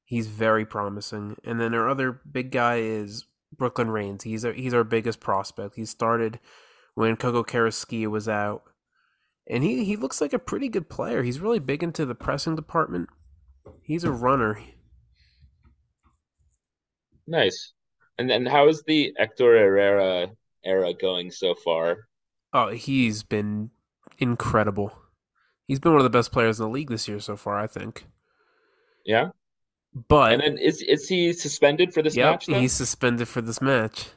[0.04, 1.36] He's very promising.
[1.44, 4.24] And then our other big guy is Brooklyn Raines.
[4.24, 5.76] He's our, he's our biggest prospect.
[5.76, 6.40] He started
[6.96, 8.64] when Coco Carrasquilla was out,
[9.48, 11.24] and he he looks like a pretty good player.
[11.24, 13.10] He's really big into the pressing department.
[13.84, 14.60] He's a runner.
[17.28, 17.74] Nice.
[18.18, 20.30] And then how is the Hector Herrera
[20.64, 22.08] era going so far?
[22.54, 23.72] Oh, he's been
[24.18, 24.98] incredible.
[25.68, 27.68] He's been one of the best players in the league this year so far, I
[27.68, 28.06] think.
[29.06, 29.30] Yeah.
[30.08, 32.46] But and then is is he suspended for this yep, match?
[32.48, 32.62] Then?
[32.62, 34.08] He's suspended for this match.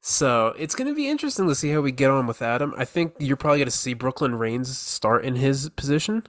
[0.00, 2.74] So it's going to be interesting to see how we get on with Adam.
[2.76, 6.26] I think you're probably going to see Brooklyn Raines start in his position.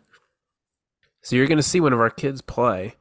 [1.21, 2.95] So you're going to see one of our kids play.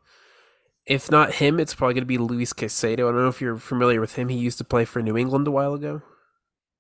[0.87, 3.09] If not him, it's probably going to be Luis Caicedo.
[3.09, 4.29] I don't know if you're familiar with him.
[4.29, 6.03] He used to play for New England a while ago.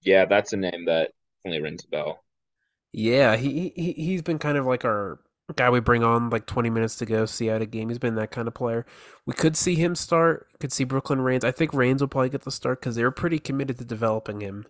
[0.03, 1.13] Yeah, that's a name that
[1.45, 2.25] only rings a bell.
[2.93, 5.21] Yeah, he, he he's been kind of like our
[5.57, 7.89] guy we bring on like 20 minutes to go see out a game.
[7.89, 8.87] He's been that kind of player.
[9.27, 10.49] We could see him start.
[10.59, 11.45] Could see Brooklyn Raines.
[11.45, 14.67] I think Raines will probably get the start because they're pretty committed to developing him.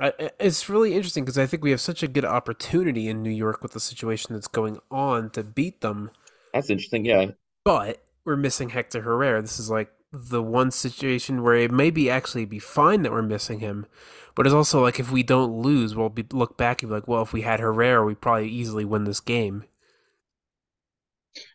[0.00, 3.30] I, it's really interesting because I think we have such a good opportunity in New
[3.30, 6.10] York with the situation that's going on to beat them.
[6.52, 7.26] That's interesting, yeah.
[7.64, 9.40] But we're missing Hector Herrera.
[9.40, 13.22] This is like the one situation where it may be actually be fine that we're
[13.22, 13.86] missing him,
[14.34, 17.08] but it's also like if we don't lose, we'll be look back and be like,
[17.08, 19.64] well, if we had Herrera, we probably easily win this game.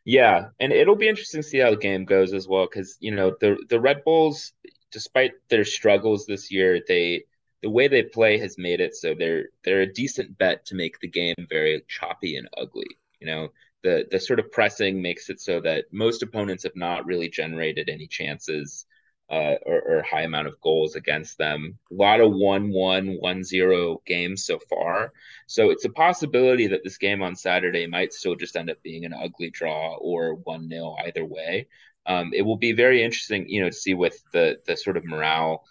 [0.05, 3.11] Yeah, and it'll be interesting to see how the game goes as well, because you
[3.11, 4.53] know the the Red Bulls,
[4.91, 7.25] despite their struggles this year, they
[7.61, 10.99] the way they play has made it so they're they're a decent bet to make
[10.99, 12.87] the game very choppy and ugly.
[13.19, 13.49] You know,
[13.83, 17.89] the the sort of pressing makes it so that most opponents have not really generated
[17.89, 18.85] any chances
[19.29, 21.77] uh, or, or, high amount of goals against them.
[21.91, 25.13] A lot of 1 1, 1 0 games so far.
[25.45, 29.05] So it's a possibility that this game on Saturday might still just end up being
[29.05, 31.67] an ugly draw or 1 0 either way.
[32.07, 35.05] Um, it will be very interesting, you know, to see with the the sort of
[35.05, 35.63] morale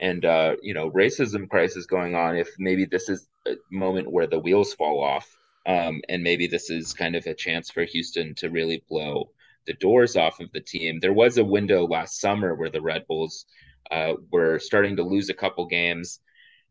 [0.00, 4.26] and uh, you know racism crisis going on if maybe this is a moment where
[4.26, 5.35] the wheels fall off
[5.66, 9.30] um, and maybe this is kind of a chance for Houston to really blow
[9.66, 11.00] the doors off of the team.
[11.00, 13.46] There was a window last summer where the Red Bulls
[13.90, 16.20] uh, were starting to lose a couple games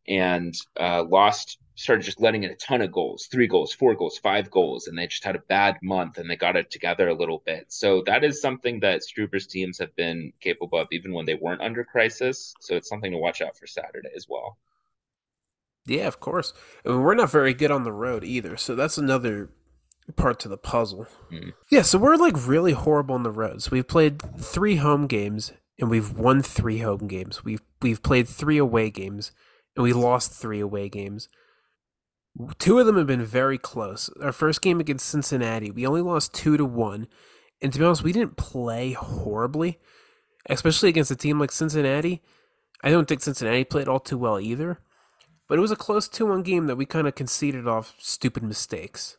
[0.07, 4.17] and uh, lost, started just letting in a ton of goals three goals, four goals,
[4.17, 4.87] five goals.
[4.87, 7.65] And they just had a bad month and they got it together a little bit.
[7.67, 11.61] So that is something that Struber's teams have been capable of even when they weren't
[11.61, 12.53] under crisis.
[12.61, 14.57] So it's something to watch out for Saturday as well.
[15.87, 16.53] Yeah, of course.
[16.85, 19.49] I mean, we're not very good on the road either, so that's another
[20.15, 21.07] part to the puzzle.
[21.31, 21.53] Mm.
[21.69, 23.61] Yeah, so we're like really horrible on the road.
[23.61, 27.43] So we've played three home games and we've won three home games.
[27.43, 29.31] We've we've played three away games
[29.75, 31.27] and we lost three away games.
[32.59, 34.09] Two of them have been very close.
[34.21, 37.07] Our first game against Cincinnati, we only lost two to one.
[37.61, 39.79] And to be honest, we didn't play horribly,
[40.49, 42.21] especially against a team like Cincinnati.
[42.83, 44.79] I don't think Cincinnati played all too well either.
[45.47, 48.43] But it was a close 2 1 game that we kind of conceded off stupid
[48.43, 49.17] mistakes.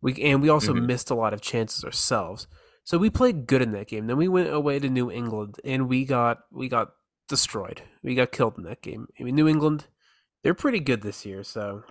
[0.00, 0.86] We And we also mm-hmm.
[0.86, 2.46] missed a lot of chances ourselves.
[2.84, 4.06] So we played good in that game.
[4.06, 6.92] Then we went away to New England and we got we got
[7.28, 7.82] destroyed.
[8.02, 9.08] We got killed in that game.
[9.18, 9.86] I mean New England,
[10.42, 11.84] they're pretty good this year, so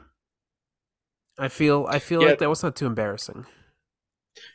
[1.38, 2.29] I feel I feel yeah.
[2.29, 3.47] like that was not too embarrassing.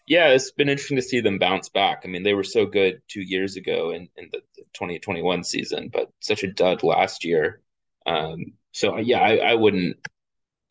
[0.06, 2.02] Yeah, it's been interesting to see them bounce back.
[2.04, 4.40] I mean, they were so good two years ago in, in the
[4.74, 7.60] 2021 season, but such a dud last year.
[8.06, 9.96] Um, so yeah, I, I wouldn't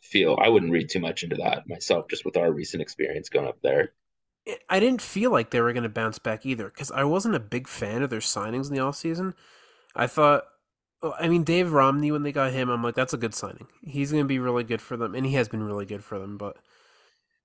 [0.01, 3.47] feel I wouldn't read too much into that myself, just with our recent experience going
[3.47, 3.91] up there.
[4.69, 7.39] I didn't feel like they were going to bounce back either because I wasn't a
[7.39, 9.33] big fan of their signings in the offseason.
[9.93, 10.45] I thought,
[11.19, 13.67] I mean, Dave Romney, when they got him, I'm like, that's a good signing.
[13.81, 16.17] He's going to be really good for them, and he has been really good for
[16.17, 16.37] them.
[16.37, 16.55] But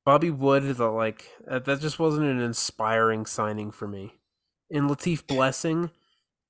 [0.04, 4.12] Bobby Wood, the, like, that just wasn't an inspiring signing for me.
[4.70, 5.90] And Latif Blessing,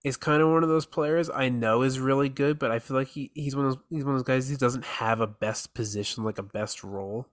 [0.05, 2.97] is kind of one of those players I know is really good, but I feel
[2.97, 5.27] like he, he's one of those he's one of those guys who doesn't have a
[5.27, 7.29] best position, like a best role.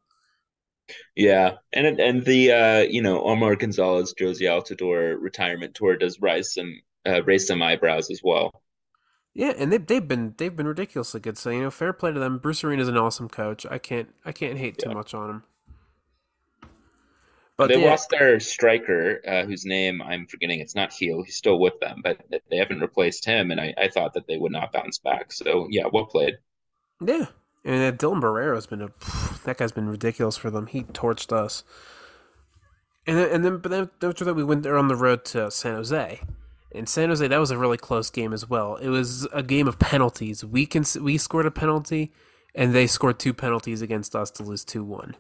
[1.16, 6.54] Yeah, and and the uh, you know Omar Gonzalez Jozy Altidore retirement tour does rise
[6.54, 8.52] some uh, raise some eyebrows as well.
[9.34, 11.38] Yeah, and they've they've been they've been ridiculously good.
[11.38, 12.40] So you know, fair play to them.
[12.40, 13.66] Bruce Arena is an awesome coach.
[13.66, 14.94] I can't I can't hate too Yeah.
[14.94, 15.44] much on him.
[17.60, 20.62] But But they yeah, lost their striker, uh, whose name I'm forgetting.
[20.62, 21.24] It's not Heel.
[21.24, 22.18] He's still with them, but
[22.50, 23.52] they haven't replaced him.
[23.52, 25.34] And I, I thought that they would not bounce back.
[25.34, 26.38] So yeah, well played.
[27.06, 27.26] yeah,
[27.66, 28.90] and uh, Dylan Borrero's been a
[29.44, 30.68] that guy's been ridiculous for them.
[30.68, 31.66] He torched us.
[33.06, 35.52] And then, and then but then after that we went there on the road to
[35.52, 36.22] San Jose.
[36.72, 38.78] In San Jose, that was a really close game as well.
[38.78, 40.46] It was a game of penalties.
[40.46, 42.14] We can we scored a penalty,
[42.56, 45.16] and they scored two penalties against us to lose two one.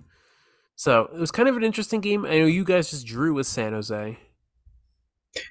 [0.80, 2.24] So it was kind of an interesting game.
[2.24, 4.18] I know you guys just drew with San Jose.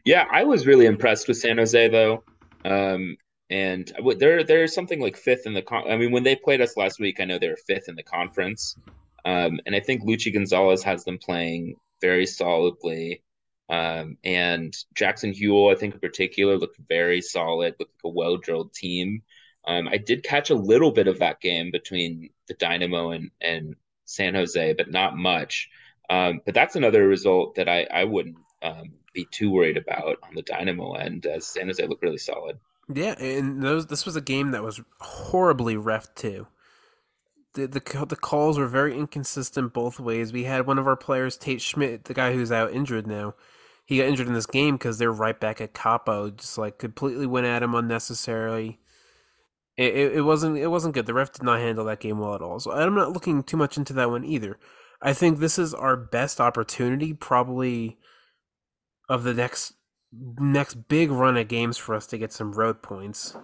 [0.03, 2.25] Yeah, I was really impressed with San Jose though.
[2.65, 3.15] Um,
[3.51, 5.85] and they're they're something like fifth in the con.
[5.87, 8.03] I mean, when they played us last week, I know they were fifth in the
[8.03, 8.75] conference.
[9.27, 13.23] Um, and I think Luchi Gonzalez has them playing very solidly.
[13.69, 18.39] Um, and Jackson Yueill, I think in particular, looked very solid, looked like a well
[18.39, 19.21] drilled team.
[19.67, 23.77] Um, I did catch a little bit of that game between the Dynamo and, and
[24.09, 25.69] San Jose, but not much.
[26.11, 30.35] Um, but that's another result that I, I wouldn't um, be too worried about on
[30.35, 32.59] the Dynamo end, as San Jose looked really solid.
[32.93, 36.47] Yeah, and those this was a game that was horribly ref too.
[37.53, 40.33] The, the the calls were very inconsistent both ways.
[40.33, 43.35] We had one of our players, Tate Schmitt, the guy who's out injured now.
[43.85, 47.47] He got injured in this game because they're right back Akapo, just like completely went
[47.47, 48.81] at him unnecessarily.
[49.79, 51.07] It, it, it wasn't it wasn't good.
[51.07, 52.59] The ref did not handle that game well at all.
[52.59, 54.59] So I'm not looking too much into that one either.
[55.01, 57.97] I think this is our best opportunity, probably,
[59.09, 59.75] of the next
[60.13, 63.37] next big run of games for us to get some road points.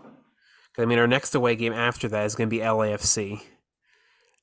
[0.76, 3.40] I mean, our next away game after that is going to be LAFC.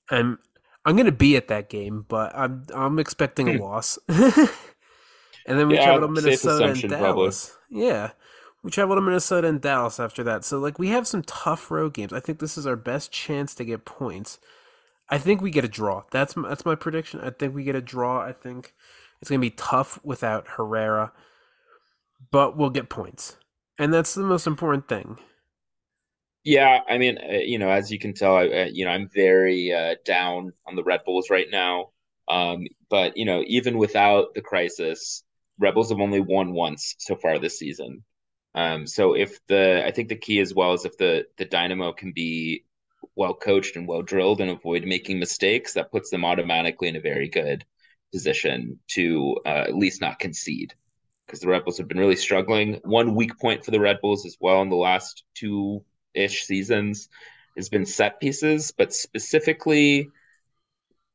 [0.10, 0.39] I'm
[0.86, 3.64] I'm going to be at that game, but I'm I'm expecting a hmm.
[3.64, 4.00] loss.
[4.08, 4.48] and
[5.46, 7.24] then we Yeah, travel to Minnesota and assumption, probably.
[7.24, 7.58] Dallas.
[7.70, 8.12] Yeah.
[8.64, 10.45] We travel to Minnesota and Dallas after that.
[10.45, 12.14] So like we have some tough road games.
[12.14, 14.39] I think this is our best chance to get points.
[15.09, 16.03] I think we get a draw.
[16.12, 17.22] That's m- that's my prediction.
[17.22, 18.22] I think we get a draw.
[18.22, 18.74] I think
[19.22, 21.12] it's going to be tough without Herrera,
[22.32, 23.38] but we'll get points.
[23.78, 25.18] And that's the most important thing.
[26.43, 29.09] Yeah, I mean, uh, you know, as you can tell, I, uh, you know, I'm
[29.14, 31.91] very uh, down on the Red Bulls right now.
[32.28, 35.24] Um, but you know, even without the crisis,
[35.59, 38.03] Rebels have only won once so far this season.
[38.54, 41.93] Um, so if the, I think the key as well is if the the Dynamo
[41.93, 42.66] can be
[43.16, 47.02] well coached and well drilled and avoid making mistakes, that puts them automatically in a
[47.02, 47.66] very good
[48.12, 50.74] position to uh, at least not concede.
[51.26, 52.82] Because the Red Bulls have been really struggling.
[52.84, 57.08] One weak point for the Red Bulls as well in the last two ish seasons
[57.56, 60.10] has been set pieces, but specifically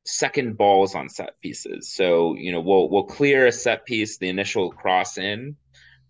[0.06, 1.92] second balls on set pieces.
[1.92, 5.56] So, you know, we'll we'll clear a set piece, the initial cross in,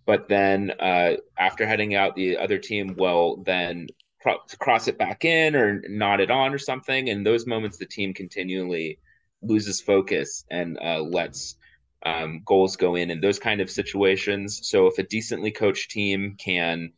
[0.07, 3.89] but then uh, after heading out, the other team will then
[4.23, 7.11] cro- cross it back in or nod it on or something.
[7.11, 8.99] And those moments, the team continually
[9.43, 11.57] loses focus and uh, lets
[12.05, 14.61] um, goals go in in those kind of situations.
[14.63, 16.93] So if a decently coached team can,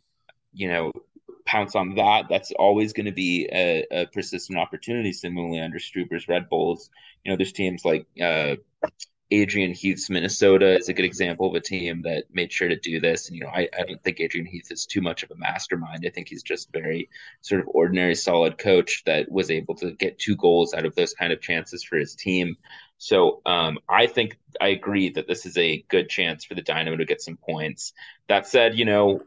[0.52, 0.92] you know,
[1.46, 5.14] pounce on that, that's always going to be a, a persistent opportunity.
[5.14, 6.90] Similarly, under Struber's Red Bulls,
[7.24, 8.56] you know, there's teams like uh,
[9.30, 12.98] Adrian Heath's Minnesota is a good example of a team that made sure to do
[12.98, 13.28] this.
[13.28, 16.04] And, you know, I, I don't think Adrian Heath is too much of a mastermind.
[16.06, 17.10] I think he's just very
[17.42, 21.12] sort of ordinary, solid coach that was able to get two goals out of those
[21.12, 22.56] kind of chances for his team.
[22.96, 26.96] So um, I think I agree that this is a good chance for the Dynamo
[26.96, 27.92] to get some points.
[28.28, 29.22] That said, you know,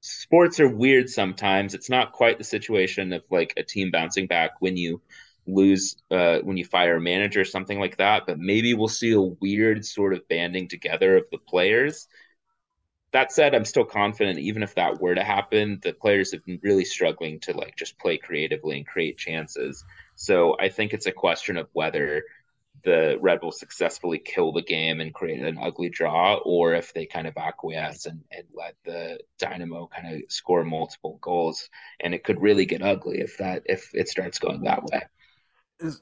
[0.00, 1.74] sports are weird sometimes.
[1.74, 5.02] It's not quite the situation of like a team bouncing back when you
[5.48, 8.24] lose uh, when you fire a manager or something like that.
[8.26, 12.06] But maybe we'll see a weird sort of banding together of the players.
[13.12, 16.60] That said, I'm still confident even if that were to happen, the players have been
[16.62, 19.82] really struggling to like just play creatively and create chances.
[20.14, 22.24] So I think it's a question of whether
[22.84, 27.06] the Red Bulls successfully kill the game and create an ugly draw, or if they
[27.06, 31.70] kind of acquiesce and, and let the Dynamo kind of score multiple goals.
[31.98, 35.02] And it could really get ugly if that if it starts going that way.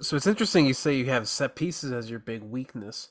[0.01, 3.11] So it's interesting you say you have set pieces as your big weakness.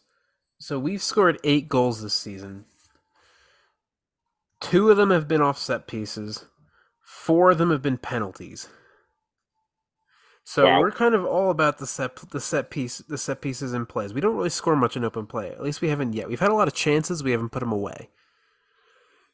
[0.60, 2.66] So we've scored eight goals this season.
[4.62, 6.46] Two of them have been off set pieces.
[7.02, 8.68] Four of them have been penalties.
[10.44, 10.80] So Wow.
[10.80, 14.14] we're kind of all about the set the set piece the set pieces in plays.
[14.14, 15.52] We don't really score much in open play.
[15.52, 16.30] At least we haven't yet.
[16.30, 17.24] We've had a lot of chances.
[17.24, 18.10] We haven't put them away.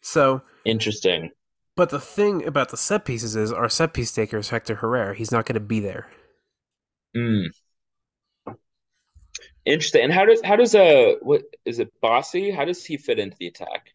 [0.02, 1.32] So, Interesting.
[1.76, 5.14] but the thing about the set pieces is our set piece taker is Hector Herrera.
[5.16, 6.08] He's not going to be there.
[7.16, 7.48] Mm.
[9.66, 10.04] Interesting.
[10.04, 12.52] And how does how does uh, what is it Bassi?
[12.52, 13.94] How does he fit into the attack?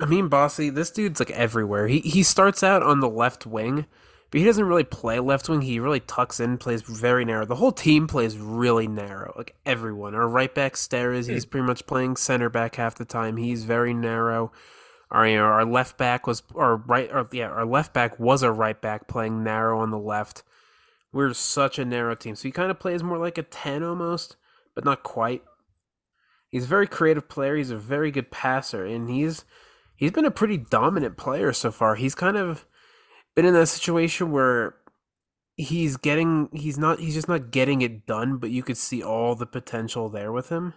[0.00, 1.86] I mean, Bassi, this dude's like everywhere.
[1.86, 3.86] He he starts out on the left wing,
[4.30, 5.62] but he doesn't really play left wing.
[5.62, 7.44] He really tucks in, plays very narrow.
[7.44, 10.14] The whole team plays really narrow, like everyone.
[10.14, 11.50] Our right back Steres, he's hmm.
[11.50, 13.36] pretty much playing center back half the time.
[13.36, 14.50] He's very narrow.
[15.10, 18.42] Our you know, our left back was our right or yeah, our left back was
[18.42, 20.42] a right back playing narrow on the left.
[21.16, 22.36] We're such a narrow team.
[22.36, 24.36] So he kind of plays more like a 10 almost
[24.76, 25.42] but not quite.
[26.48, 27.56] He's a very creative player.
[27.56, 29.44] He's a very good passer, and he's
[29.96, 31.96] he's been a pretty dominant player so far.
[31.96, 32.66] He's kind of
[33.34, 34.76] been in that situation where
[35.56, 39.34] he's getting he's not he's just not getting it done, but you could see all
[39.34, 40.74] the potential there with him.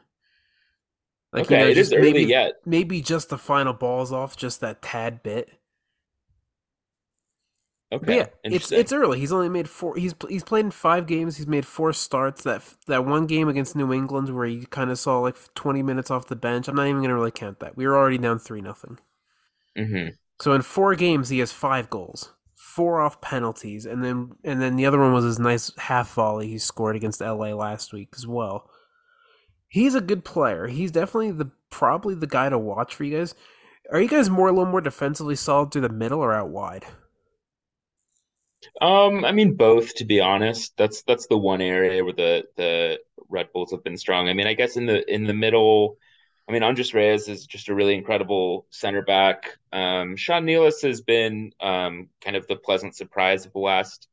[1.32, 2.54] Like, okay, you know, it is early maybe, yet.
[2.66, 5.59] Maybe just the final balls off, just that tad bit.
[7.92, 8.18] Okay.
[8.18, 9.20] yeah, it's it's early.
[9.20, 9.96] He's only made four.
[9.96, 11.38] He's he's played in five games.
[11.38, 12.44] He's made four starts.
[12.44, 16.12] That that one game against New England where he kind of saw like twenty minutes
[16.12, 16.68] off the bench.
[16.68, 17.76] I'm not even gonna really count that.
[17.76, 19.00] We were already down three nothing.
[19.76, 20.10] Mm-hmm.
[20.40, 24.76] So in four games, he has five goals, four off penalties, and then and then
[24.76, 28.28] the other one was his nice half volley he scored against LA last week as
[28.28, 28.70] well.
[29.68, 30.68] He's a good player.
[30.68, 33.34] He's definitely the probably the guy to watch for you guys.
[33.92, 36.86] Are you guys more a little more defensively solid through the middle or out wide?
[38.82, 40.74] Um, I mean both to be honest.
[40.78, 43.00] That's that's the one area where the the
[43.30, 44.28] Red Bulls have been strong.
[44.28, 45.98] I mean, I guess in the in the middle,
[46.48, 49.58] I mean Andres Reyes is just a really incredible center back.
[49.72, 54.08] Um, Sean Nealis has been um, kind of the pleasant surprise of the last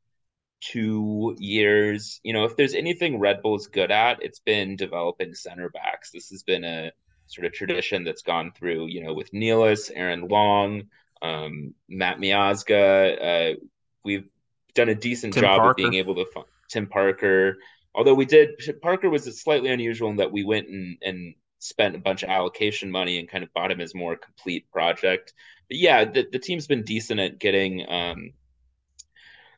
[0.61, 2.19] two years.
[2.23, 6.11] You know, if there's anything Red Bull's good at, it's been developing center backs.
[6.11, 6.91] This has been a
[7.27, 10.83] sort of tradition that's gone through, you know, with Nealis, Aaron Long,
[11.21, 13.53] um, Matt Miazga.
[13.53, 13.55] Uh,
[14.03, 14.29] we've
[14.73, 15.69] done a decent Tim job Parker.
[15.71, 17.57] of being able to find Tim Parker.
[17.95, 18.49] Although we did,
[18.81, 22.91] Parker was slightly unusual in that we went and, and spent a bunch of allocation
[22.91, 25.33] money and kind of bought him as more complete project.
[25.67, 28.31] But yeah, the, the team's been decent at getting um,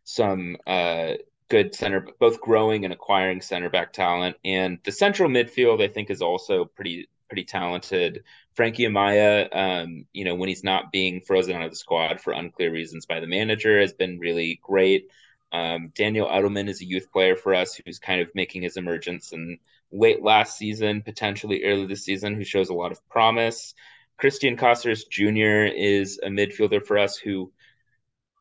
[0.05, 1.13] some uh,
[1.49, 4.37] good center, both growing and acquiring center back talent.
[4.45, 8.23] And the central midfield, I think, is also pretty pretty talented.
[8.53, 12.33] Frankie Amaya, um, you know, when he's not being frozen out of the squad for
[12.33, 15.07] unclear reasons by the manager, has been really great.
[15.51, 19.31] Um, Daniel Edelman is a youth player for us who's kind of making his emergence
[19.31, 19.59] and
[19.91, 23.73] late last season, potentially early this season, who shows a lot of promise.
[24.21, 25.73] Cristian Cásseres Jr.
[25.73, 27.51] is a midfielder for us who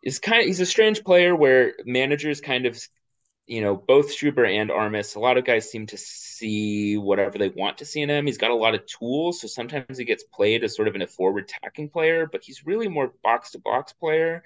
[0.03, 2.79] is kind of he's a strange player where managers kind of
[3.49, 7.49] you know, both Struber and Armas, a lot of guys seem to see whatever they
[7.49, 8.27] want to see in him.
[8.27, 11.01] He's got a lot of tools, so sometimes he gets played as sort of in
[11.03, 14.45] a forward tacking player, but he's really more box to box player.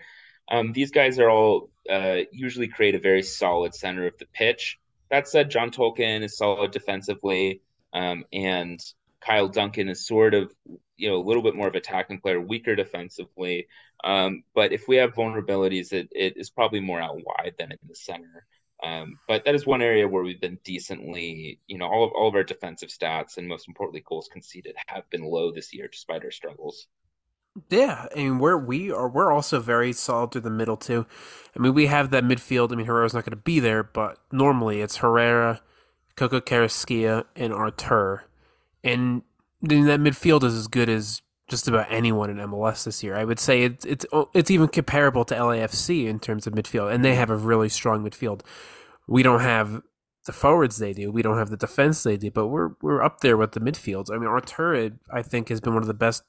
[0.48, 4.78] Um, these guys are all uh, usually create a very solid center of the pitch.
[5.10, 7.60] That said, John Tolkin is solid defensively,
[7.92, 8.80] um, and
[9.20, 10.54] Kyle Duncan is sort of,
[10.96, 13.66] you know, a little bit more of attacking player, weaker defensively.
[14.04, 17.78] Um, but if we have vulnerabilities, it, it is probably more out wide than in
[17.88, 18.46] the center.
[18.82, 22.28] Um, but that is one area where we've been decently, you know, all of all
[22.28, 26.24] of our defensive stats and most importantly goals conceded have been low this year despite
[26.24, 26.88] our struggles.
[27.68, 31.06] Yeah, I mean we're we are we're also very solid through the middle too.
[31.56, 32.72] I mean we have that midfield.
[32.72, 35.60] I mean Herrera's not going to be there, but normally it's Herrera,
[36.16, 38.24] Coco Carrasquilla, and Artur,
[38.82, 39.22] and
[39.60, 41.22] then that midfield is as good as
[41.52, 43.14] just about anyone in MLS this year.
[43.14, 47.04] I would say it's it's it's even comparable to LAFC in terms of midfield, and
[47.04, 48.40] they have a really strong midfield.
[49.06, 49.82] We don't have
[50.24, 51.12] the forwards they do.
[51.12, 54.10] We don't have the defense they do, but we're we're up there with the midfields.
[54.10, 56.22] I mean, Artur, I think, has been one of the best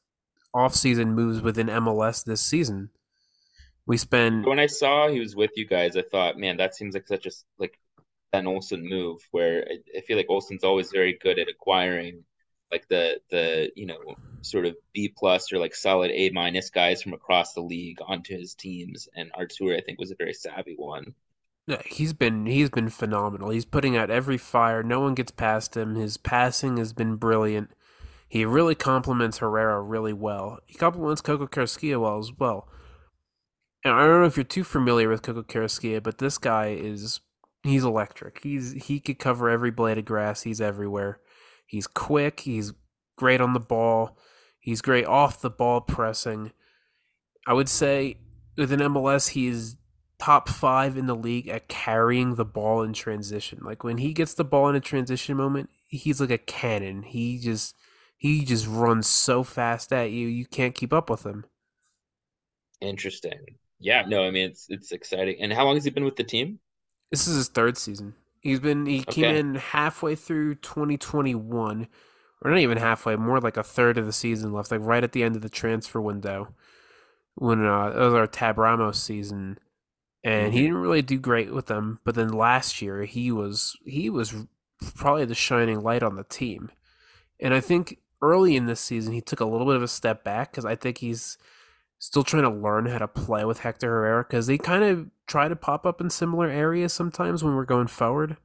[0.54, 2.90] off-season moves within MLS this season.
[3.86, 6.96] We spend when I saw he was with you guys, I thought, man, that seems
[6.96, 7.80] like such a like
[8.34, 9.26] Ben Olsen move.
[9.32, 12.26] Where I, I feel like Olsen's always very good at acquiring
[12.74, 14.00] like the the you know
[14.44, 18.38] sort of B plus or like solid A minus guys from across the league onto
[18.38, 21.14] his teams, and Artur I think was a very savvy one.
[21.66, 23.50] Yeah, he's been he's been phenomenal.
[23.50, 24.84] He's putting out every fire.
[24.84, 25.96] No one gets past him.
[25.96, 27.72] His passing has been brilliant.
[28.28, 30.60] He really complements Herrera really well.
[30.66, 32.68] He complements Coco Carrasquilla well as well.
[33.86, 37.22] And I don't know if you're too familiar with Coco Carrasquilla, but this guy is
[37.64, 38.42] he's electric.
[38.44, 40.42] He's he could cover every blade of grass.
[40.44, 41.20] He's everywhere.
[41.66, 42.42] He's quick.
[42.42, 42.74] He's
[43.16, 44.18] great on the ball.
[44.64, 46.54] He's great off the ball pressing.
[47.46, 48.16] I would say
[48.56, 49.76] within MLS, he is
[50.20, 53.60] top five in the league at carrying the ball in transition.
[53.62, 57.04] Like when he gets the ball in a transition moment, he's like a cannon.
[57.04, 57.76] He just
[58.16, 61.44] he just runs so fast at you, you can't keep up with him.
[62.80, 63.58] Interesting.
[63.82, 65.42] Yeah, no, I mean it's it's exciting.
[65.42, 66.60] And how long has he been with the team?
[67.12, 68.14] This is his third season.
[68.40, 71.90] He's been he came in halfway through 2021,
[72.44, 75.14] or not even halfway, more like a third of the season left, like right at
[75.14, 76.54] the end of the transfer window
[77.36, 79.58] when uh, it was our Tab Ramos season,
[80.24, 80.64] and he Mhm.
[80.64, 82.00] didn't really do great with them.
[82.04, 84.36] But then last year he was he was
[84.96, 86.70] probably the shining light on the team,
[87.40, 90.24] and I think early in this season he took a little bit of a step
[90.24, 91.38] back because I think he's
[92.00, 95.48] still trying to learn how to play with Hector Herrera because they kind of try
[95.48, 98.36] to pop up in similar areas sometimes when we're going forward.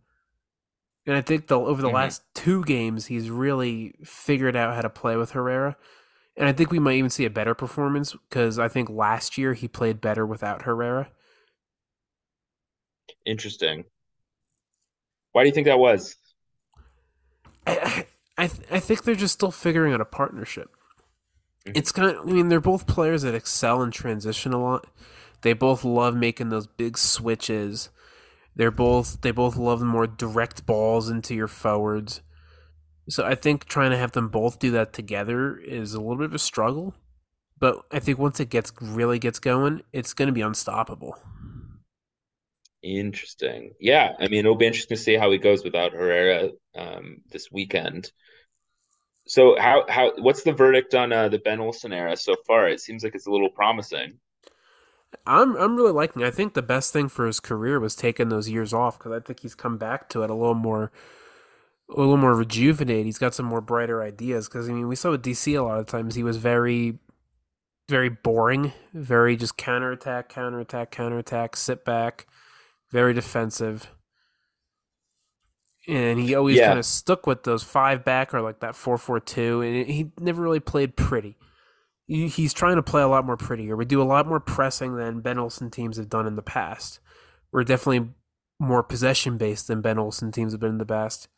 [1.09, 1.95] And I think the, over the Mhm.
[1.95, 5.75] last two games, he's really figured out how to play with Herrera.
[6.37, 9.55] And I think we might even see a better performance because I think last year
[9.55, 11.11] he played better without Herrera.
[13.25, 13.85] Interesting.
[15.33, 16.15] Why do you think that was?
[17.67, 18.07] I
[18.37, 20.69] I, th- I think they're just still figuring out a partnership.
[21.67, 21.73] Mhm.
[21.77, 24.87] It's kind of, I mean, they're both players that excel in transition a lot.
[25.41, 27.89] They both love making those big switches.
[28.59, 32.23] They're both they both love the more direct balls into your forwards.
[33.09, 36.27] So I think trying to have them both do that together is a little bit
[36.27, 36.95] of a struggle.
[37.59, 41.17] But I think once it gets really gets going, it's going to be unstoppable.
[42.83, 43.75] Interesting.
[43.81, 47.51] Yeah, I mean, it'll be interesting to see how he goes without Herrera um, this
[47.51, 48.13] weekend.
[49.27, 52.69] So, how how what's the verdict on uh, the Ben Olsen era so far?
[52.69, 54.19] It seems like it's a little promising.
[55.27, 56.23] I'm I'm really liking.
[56.23, 56.27] It.
[56.27, 59.21] I think the best thing for his career was taking those years off because I
[59.21, 60.93] think he's come back to it a little more,
[61.91, 63.07] a little more rejuvenated.
[63.07, 64.49] He's got some more brighter ideas.
[64.49, 66.99] Because I mean, we saw with DC a lot of times he was very,
[67.89, 72.27] very boring, very just counterattack, counterattack, counterattack, sit back,
[72.91, 73.91] very defensive,
[75.87, 76.67] and he always Yeah.
[76.67, 80.13] kind of stuck with those five back or like that four four two, and he
[80.19, 81.37] never really played pretty
[82.09, 83.77] he's trying to play a lot more prettier.
[83.77, 87.01] We do a lot more pressing than Ben Olsen teams have done in the past.
[87.53, 88.11] We're definitely
[88.59, 91.29] more possession based than Ben Olsen teams have been in the past.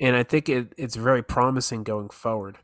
[0.00, 2.58] And I think it, it's very promising going forward.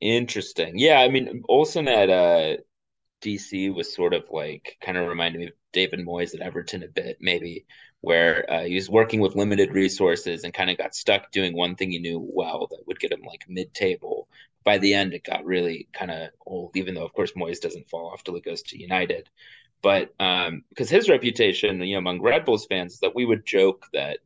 [0.00, 0.78] Interesting.
[0.78, 2.56] Yeah, I mean, Olsen at uh,
[3.22, 6.88] DC was sort of like kind of reminded me of David Moyes at Everton a
[6.88, 7.66] bit, maybe,
[8.00, 11.76] where uh, he was working with limited resources and kind of got stuck doing one
[11.76, 14.28] thing he knew well that would get him like mid-table.
[14.64, 17.88] By the end, it got really kind of old, even though, of course, Moyes doesn't
[17.88, 19.28] fall off till he goes to United.
[19.82, 23.44] But um, because his reputation, you know, among Red Bulls fans is that we would
[23.44, 24.18] joke that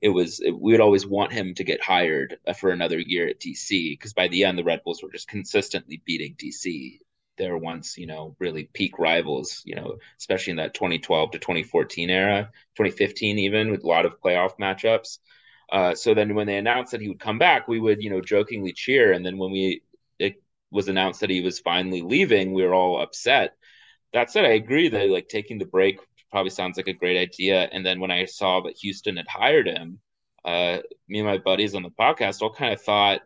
[0.00, 3.40] it was we would always want him to get hired uh, for another year at
[3.40, 6.98] DC because by the end the Red Bulls were just consistently beating DC.
[7.38, 11.38] They were once, you know, really peak rivals, you know, especially in that 2012 to
[11.38, 15.18] 2014 era, 2015 even with a lot of playoff matchups.
[15.72, 18.20] Uh, so then when they announced that he would come back, we would, you know,
[18.20, 19.12] jokingly cheer.
[19.12, 19.82] And then when we
[20.18, 23.56] it was announced that he was finally leaving, we were all upset.
[24.12, 25.98] That said, I agree that like taking the break
[26.30, 27.68] probably sounds like a great idea.
[27.72, 30.00] And then when I saw that Houston had hired him,
[30.44, 33.22] uh, me and my buddies on the podcast all kind of thought,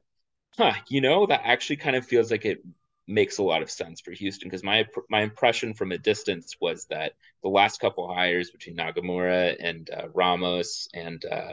[0.56, 2.62] huh, you know, that actually kind of feels like it
[3.08, 6.86] makes a lot of sense for Houston because my my impression from a distance was
[6.86, 11.52] that the last couple hires between Nagamura and uh, Ramos and uh,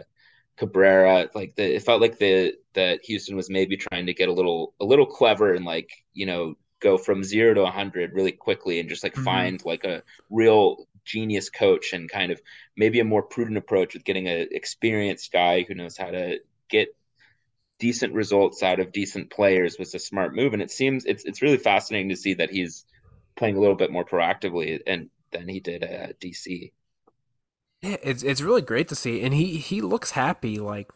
[0.58, 4.34] Cabrera, like the, it felt like the that Houston was maybe trying to get a
[4.34, 8.80] little a little clever and like you know go from zero to 100 really quickly
[8.80, 9.24] and just like Mhm.
[9.24, 12.42] find like a real genius coach and kind of
[12.78, 16.40] maybe a more prudent approach with getting an experienced guy who knows how to
[16.70, 16.90] get
[17.80, 21.42] decent results out of decent players was a smart move and it seems it's it's
[21.42, 22.86] really fascinating to see that he's
[23.36, 26.72] playing a little bit more proactively and than he did at DC.
[27.84, 30.60] Yeah, it's it's really great to see, and he he looks happy.
[30.60, 30.92] Like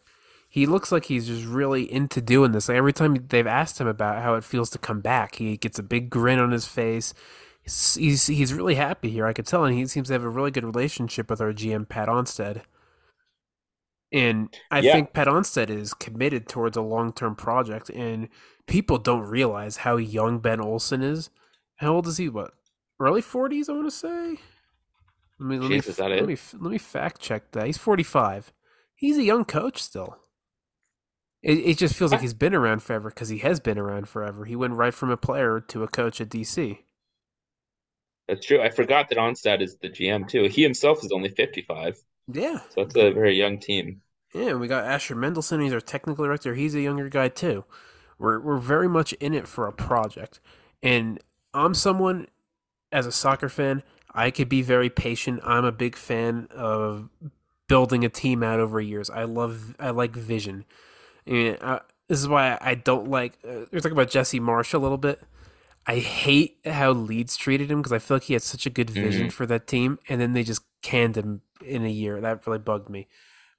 [0.50, 2.68] he looks like he's just really into doing this.
[2.68, 5.78] Like every time they've asked him about how it feels to come back, he gets
[5.78, 7.14] a big grin on his face.
[7.62, 9.26] He's he's, he's really happy here.
[9.26, 11.88] I could tell, and he seems to have a really good relationship with our GM
[11.88, 12.62] Pat Onstad.
[14.12, 14.92] And I Yeah.
[14.92, 18.28] think Pat Onstad is committed towards a long term project, and
[18.66, 21.30] people don't realize how young Ben Olsen is.
[21.76, 22.28] How old is he?
[22.30, 22.54] What
[23.00, 23.68] early forties?
[23.68, 24.38] I want to say.
[25.40, 26.28] Let me let me Jeez, that let it?
[26.28, 27.66] me let me fact check that.
[27.66, 28.52] He's forty five.
[28.94, 30.18] He's a young coach still.
[31.42, 34.44] It it just feels like he's been around forever because he has been around forever.
[34.44, 36.84] He went right from a player to a coach at DC.
[38.28, 38.60] That's true.
[38.62, 40.44] I forgot that Onstad is the GM too.
[40.44, 44.02] He himself is only 55, Yeah, so it's a very young team.
[44.34, 44.54] yeah.
[44.54, 45.60] We got Asher Mendelsohn.
[45.60, 46.54] He's our technical director.
[46.54, 47.64] He's a younger guy too.
[48.18, 50.40] We're we're very much in it for a project,
[50.82, 51.20] and
[51.54, 52.26] I'm someone
[52.92, 53.82] as a soccer fan.
[54.14, 55.40] I could be very patient.
[55.44, 57.08] I'm a big fan of
[57.68, 59.10] building a team out over years.
[59.10, 60.64] I love I like vision.
[61.26, 63.38] And uh, this is why I don't like.
[63.46, 65.22] Uh, we're talking about Jesse Marsch a little bit.
[65.86, 68.90] I hate how Leeds treated him because I feel like he had such a good
[68.90, 72.20] vision for that team, and then they just canned him in a year.
[72.20, 73.08] That really bugged me.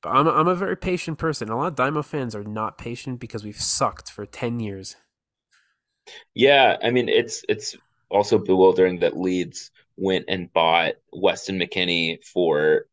[0.01, 1.49] But I'm a, I'm a very patient person.
[1.49, 4.95] A lot of Dymo fans are not patient because we've sucked for ten years.
[6.33, 7.75] Yeah, I mean it's it's
[8.09, 12.85] also bewildering that Leeds went and bought Weston McKennie for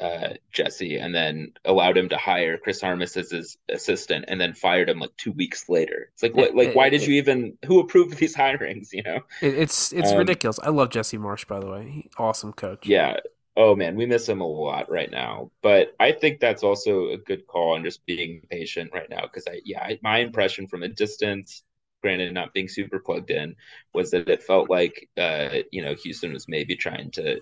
[0.00, 4.54] uh, Jesse and then allowed him to hire Chris Armas as his assistant and then
[4.54, 6.10] fired him like two weeks later.
[6.14, 8.88] It's like, what, like, why did you even, who approved these hirings?
[8.92, 10.58] You know, it's, it's um, ridiculous.
[10.62, 12.08] I love Jesse Marsch, by the way.
[12.18, 12.86] awesome coach.
[12.86, 13.18] Yeah.
[13.56, 15.50] Oh man, we miss him a lot right now.
[15.60, 19.26] But I think that's also a good call on just being patient right now.
[19.26, 21.62] Cause I, yeah, I, my impression from a distance,
[22.02, 23.56] granted not being super plugged in,
[23.94, 27.40] was that it felt like, uh, you know, Houston was maybe trying to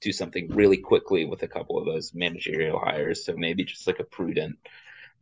[0.00, 3.24] do something really quickly with a couple of those managerial hires.
[3.24, 4.58] So maybe just like a prudent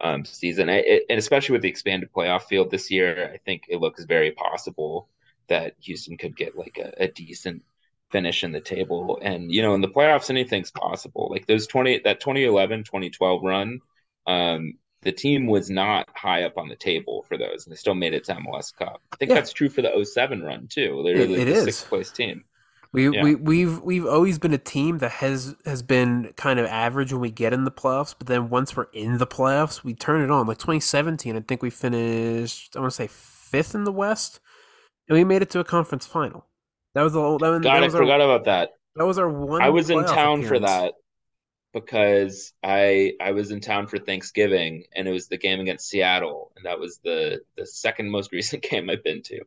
[0.00, 3.64] um, season, I, it, and especially with the expanded playoff field this year, I think
[3.68, 5.08] it looks very possible
[5.48, 7.62] that Houston could get like a, a decent
[8.10, 9.18] finish in the table.
[9.22, 11.28] And you know, in the playoffs, anything's possible.
[11.30, 13.80] Like those twenty that 2011, 2012 run.
[14.26, 17.94] Um, the team was not high up on the table for those, and they still
[17.94, 19.00] made it to MLS Cup.
[19.12, 19.36] I think yeah.
[19.36, 20.96] that's true for the 07 run too.
[21.00, 22.44] Literally, it, it the sixth place team.
[22.92, 23.22] We yeah.
[23.22, 27.20] we we've we've always been a team that has has been kind of average when
[27.20, 30.30] we get in the playoffs, but then once we're in the playoffs, we turn it
[30.30, 30.46] on.
[30.46, 34.40] Like 2017, I think we finished I want to say fifth in the West,
[35.08, 36.46] and we made it to a conference final.
[36.94, 38.70] That was the that, God, that was I forgot about that.
[38.94, 39.60] That was our one.
[39.60, 40.48] I was in town appearance.
[40.48, 40.94] for that
[41.80, 46.52] because I I was in town for Thanksgiving, and it was the game against Seattle,
[46.56, 49.40] and that was the the second most recent game I've been to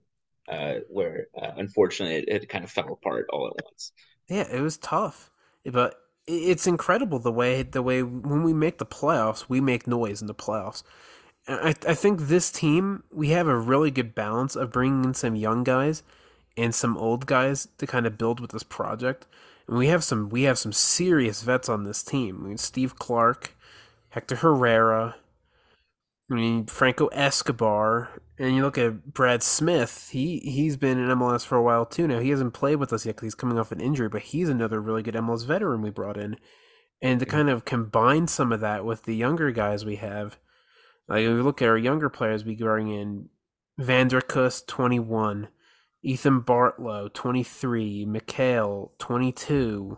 [0.49, 3.91] uh, where uh, unfortunately it, it, kind of fell apart all at once.
[4.27, 5.31] Yeah, it was tough,
[5.65, 5.95] but
[6.27, 10.27] it's incredible the way the way when we make the playoffs, we make noise in
[10.27, 10.83] the playoffs.
[11.47, 15.35] I I think this team we have a really good balance of bringing in some
[15.35, 16.03] young guys
[16.57, 19.25] and some old guys to kind of build with this project.
[19.69, 22.41] We have some we have some serious vets on this team.
[22.43, 23.55] I mean, Steve Clark,
[24.09, 25.15] Hector Herrera,
[26.29, 28.09] I mean Franco Escobar,
[28.39, 30.09] and you look at Brad Smith.
[30.11, 32.07] He he's been in MLS for a while too.
[32.07, 34.49] Now he hasn't played with us yet because he's coming off an injury, but he's
[34.49, 36.37] another really good MLS veteran we brought in.
[37.01, 40.37] And to kind of combine some of that with the younger guys we have,
[41.07, 43.29] like if we look at our younger players, we bring in
[43.77, 45.49] Vander Kust, twenty one,
[46.01, 49.97] Ethan Bartlow, twenty three, Micael, twenty two,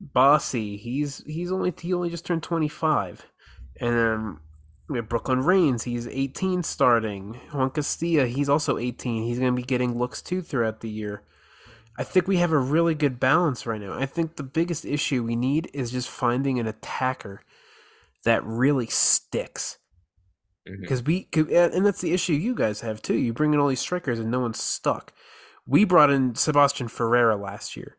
[0.00, 0.76] Bassi.
[0.76, 3.26] He's he's only he only just turned twenty five,
[3.80, 4.40] and um,
[4.88, 5.84] we have Brooklyn Raines.
[5.84, 7.40] He's 18 starting.
[7.52, 9.24] Juan Castilla, he's also 18.
[9.24, 11.22] He's going to be getting looks too throughout the year.
[11.98, 13.98] I think we have a really good balance right now.
[13.98, 17.42] I think the biggest issue we need is just finding an attacker
[18.24, 19.78] that really sticks.
[20.66, 21.44] Because mm-hmm.
[21.48, 23.14] we, and that's the issue you guys have too.
[23.14, 25.12] You bring in all these strikers and no one's stuck.
[25.66, 27.96] We brought in Sebastian Ferreira last year.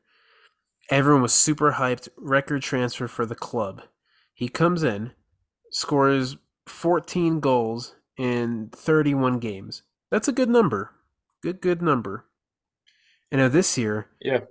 [0.89, 2.09] Everyone was super hyped.
[2.17, 3.83] Record transfer for the club.
[4.33, 5.11] He comes in,
[5.71, 9.83] scores 14 goals in 31 games.
[10.11, 10.91] That's a good number.
[11.41, 12.25] Good, good number.
[13.31, 14.41] And now this year, yeah,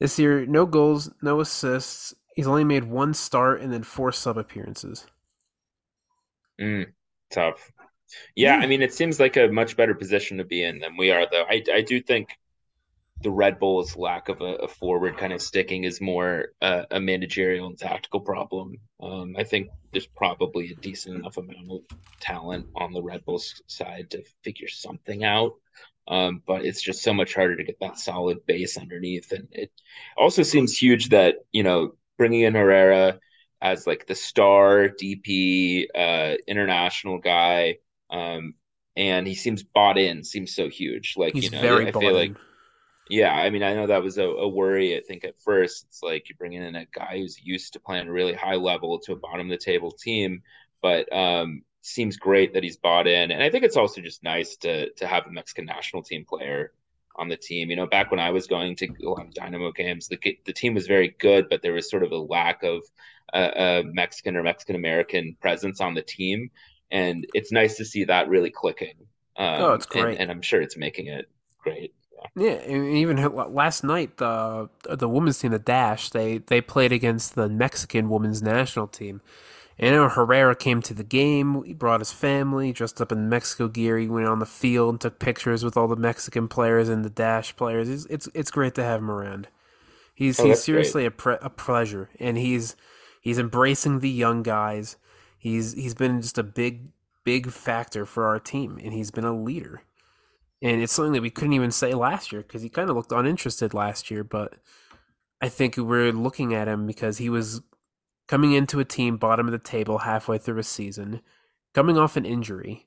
[0.00, 2.14] this year, no goals, no assists.
[2.34, 5.06] He's only made one start and then four sub appearances.
[6.60, 6.86] Mm,
[7.30, 7.72] tough.
[8.34, 11.10] Yeah, I mean, it seems like a much better position to be in than we
[11.10, 11.44] are, though.
[11.48, 12.30] I, I do think
[13.22, 17.00] the Red Bulls' lack of a, a forward kind of sticking is more uh, a
[17.00, 18.76] managerial and tactical problem.
[19.00, 21.80] Um, I think there's probably a decent enough amount of
[22.20, 25.52] talent on the Red Bulls side to figure something out.
[26.06, 29.32] Um, but it's just so much harder to get that solid base underneath.
[29.32, 29.70] And it
[30.16, 33.18] also seems huge that, you know, bringing in Herrera
[33.60, 37.78] as like the star DP, uh, international guy,
[38.10, 38.54] um,
[38.96, 41.14] and he seems bought in, seems so huge.
[41.16, 42.36] Like, He's you know, I feel like
[43.08, 44.96] yeah, I mean, I know that was a, a, worry.
[44.96, 48.06] I think at first it's like you're bringing in a guy who's used to playing
[48.06, 50.42] a really high level to a bottom of the table team,
[50.82, 53.30] but um, seems great that he's bought in.
[53.30, 56.72] And I think it's also just nice to to have a Mexican national team player
[57.16, 57.70] on the team.
[57.70, 60.52] You know, back when I was going to a lot of Dynamo games, the the
[60.52, 62.82] team was very good, but there was sort of a lack of
[63.32, 66.50] a, a Mexican or Mexican American presence on the team,
[66.90, 68.94] and it's nice to see that really clicking.
[69.36, 71.26] Um, oh, it's great, and, and I'm sure it's making it
[71.58, 71.92] great.
[72.36, 73.16] Yeah, and even
[73.52, 78.42] last night the the women's team, the Dash, they they played against the Mexican women's
[78.42, 79.20] national team.
[79.80, 81.62] And know, Herrera came to the game.
[81.62, 83.96] He brought his family, dressed up in Mexico gear.
[83.96, 87.10] He went on the field and took pictures with all the Mexican players and the
[87.10, 87.88] Dash players.
[87.88, 89.48] It's it's, it's great to have him around.
[90.14, 92.74] He's oh, he's seriously a pre- a pleasure, and he's
[93.28, 94.96] he's embracing the young guys.
[95.38, 96.88] He's he's been just a big
[97.24, 99.82] big factor for our team, and he's been a leader
[100.60, 103.12] and it's something that we couldn't even say last year because he kind of looked
[103.12, 104.24] uninterested last year.
[104.24, 104.54] But
[105.40, 107.62] I think we're looking at him because he was
[108.26, 111.20] coming into a team bottom of the table halfway through a season,
[111.74, 112.86] coming off an injury,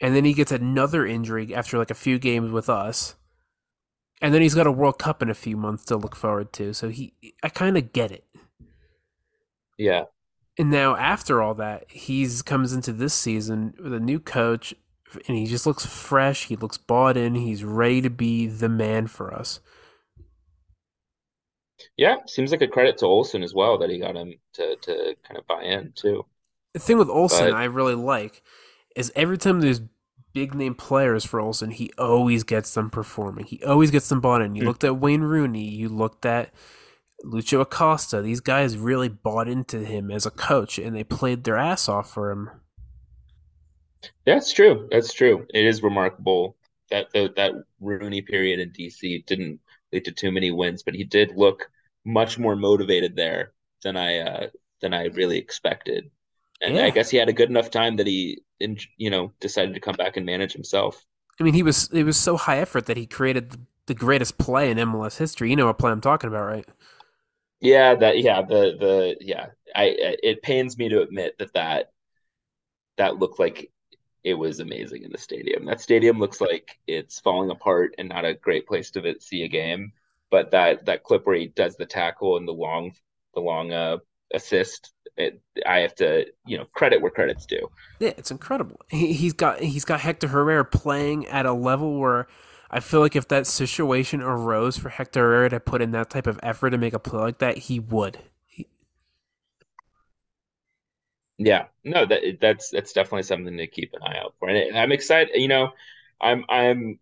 [0.00, 3.16] and then he gets another injury after like a few games with us.
[4.22, 6.72] And then he's got a World Cup in a few months to look forward to.
[6.72, 8.24] So he I kind of get it.
[9.78, 10.04] Yeah.
[10.58, 14.74] And now after all that, he's comes into this season with a new coach
[15.28, 19.06] and he just looks fresh, he looks bought in, he's ready to be the man
[19.06, 19.60] for us.
[21.96, 25.14] Yeah, seems like a credit to Olsen as well that he got him to to
[25.26, 26.24] kind of buy in too.
[26.72, 28.42] The thing with Olsen But- I really like
[28.94, 29.80] is every time there's
[30.32, 33.44] big name players for Olsen, he always gets them performing.
[33.46, 34.54] He always gets them bought in.
[34.54, 34.66] You Mm.
[34.66, 36.52] looked at Wayne Rooney, you looked at
[37.24, 38.22] Lucho Acosta.
[38.22, 42.10] These guys really bought into him as a coach and they played their ass off
[42.12, 42.50] for him.
[44.26, 44.88] It's true.
[44.90, 45.46] That's true.
[45.54, 46.56] It is remarkable
[46.90, 49.60] that the, that Rooney period in DC didn't
[49.92, 51.70] lead to too many wins, but he did look
[52.04, 53.52] much more motivated there
[53.82, 54.46] than I uh,
[54.80, 56.10] than I really expected.
[56.60, 56.82] And Yeah.
[56.82, 58.42] I guess he had a good enough time that he,
[58.96, 61.04] you know, decided to come back and manage himself.
[61.40, 64.38] I mean, he was it was so high effort that he created the, the greatest
[64.38, 65.50] play in MLS history.
[65.50, 66.66] You know what play I'm talking about, right?
[67.60, 71.90] Yeah, that yeah, the the yeah, I it pains me to admit that that
[72.96, 73.70] that looked like
[74.24, 75.64] it was amazing in the stadium.
[75.66, 79.48] That stadium looks like it's falling apart and not a great place to see a
[79.48, 79.92] game.
[80.30, 82.92] But that that clip where he does the tackle and the long
[83.34, 83.98] the long uh
[84.34, 87.70] assist, it, I have to you know credit where credit's due.
[88.00, 88.80] Yeah, it's incredible.
[88.88, 92.26] He, he's got he's got Hector Herrera playing at a level where
[92.70, 96.26] I feel like if that situation arose for Hector Herrera to put in that type
[96.26, 98.18] of effort to make a play like that, he would.
[101.38, 104.48] Yeah, no, that that's that's definitely something to keep an eye out for.
[104.48, 105.70] And I'm excited, you know,
[106.20, 106.98] I'm I'm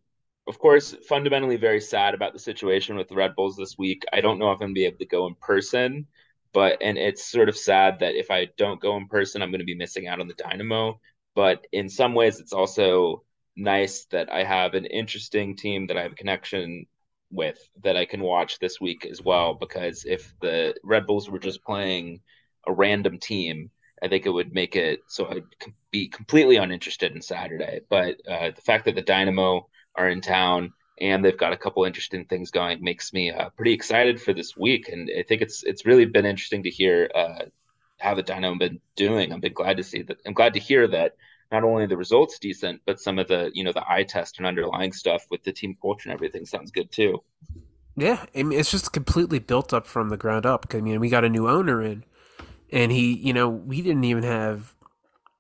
[0.48, 4.02] of course fundamentally very sad about the situation with the Red Bulls this week.
[4.12, 6.06] I don't know if I'm gonna be able to go in person,
[6.52, 9.64] but and it's sort of sad that if I don't go in person, I'm gonna
[9.64, 11.00] be missing out on the Dynamo.
[11.36, 13.24] But in some ways, it's also
[13.56, 16.86] nice that I have an interesting team that I have a connection
[17.30, 19.54] with that I can watch this week as well.
[19.54, 22.20] Because if the Red Bulls were just playing
[22.66, 23.70] a random team,
[24.02, 25.44] I think it would make it so I'd
[25.90, 27.80] be completely uninterested in Saturday.
[27.88, 31.84] But uh, the fact that the Dynamo are in town and they've got a couple
[31.84, 34.88] interesting things going makes me uh, pretty excited for this week.
[34.88, 37.44] And I think it's it's really been interesting to hear uh,
[37.98, 39.32] how the Dynamo been doing.
[39.32, 40.18] I'm been glad to see that.
[40.26, 41.16] I'm glad to hear that
[41.52, 44.46] not only the results decent, but some of the you know the eye test and
[44.46, 47.22] underlying stuff with the team culture and everything sounds good too.
[47.96, 50.66] Yeah, I mean, it's just completely built up from the ground up.
[50.74, 52.04] I mean, we got a new owner in,
[52.72, 54.74] and he, you know, we didn't even have,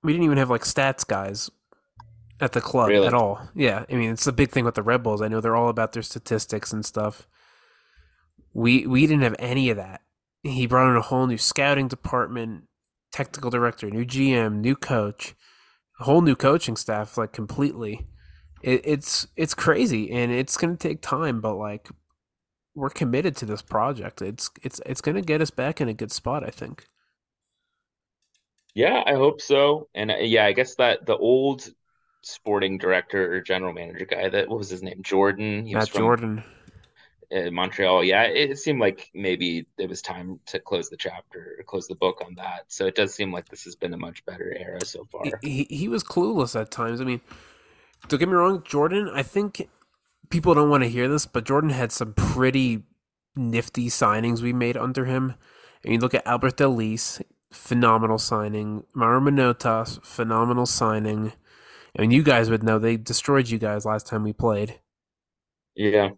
[0.02, 1.50] we didn't even have like stats guys
[2.40, 3.06] at the club Really?
[3.06, 3.48] at all.
[3.54, 5.20] Yeah, I mean, it's the big thing with the Red Bulls.
[5.20, 7.26] I know they're all about their statistics and stuff.
[8.52, 10.02] We we didn't have any of that.
[10.44, 12.64] He brought in a whole new scouting department,
[13.10, 15.34] technical director, new GM, new coach,
[15.98, 18.06] whole new coaching staff, like completely.
[18.62, 21.88] It, it's it's crazy, and it's gonna take time, but like
[22.74, 24.22] we're committed to this project.
[24.22, 26.86] It's it's it's going to get us back in a good spot, I think.
[28.74, 29.88] Yeah, I hope so.
[29.94, 31.68] And uh, yeah, I guess that the old
[32.22, 35.00] sporting director or general manager guy that what was his name?
[35.02, 35.66] Jordan.
[35.66, 36.44] He was Matt Jordan.
[37.34, 38.04] Uh, Montreal.
[38.04, 41.94] Yeah, it, seemed like maybe it was time to close the chapter or close the
[41.94, 42.64] book on that.
[42.68, 45.22] So it does seem like this has been a much better era so far.
[45.42, 47.00] He, he was clueless at times.
[47.00, 47.20] I mean,
[48.08, 49.10] don't get me wrong, Jordan.
[49.12, 49.68] I think
[50.30, 52.82] people don't want to hear this, but Jordan had some pretty
[53.36, 55.34] nifty signings we made under him.
[55.82, 57.20] And you look at Alberth Elis,
[57.52, 58.84] phenomenal signing.
[58.94, 61.32] Mauro Manotas, phenomenal signing.
[61.96, 64.80] I mean, you guys would know they destroyed you guys last time we played.
[65.74, 66.10] Yeah,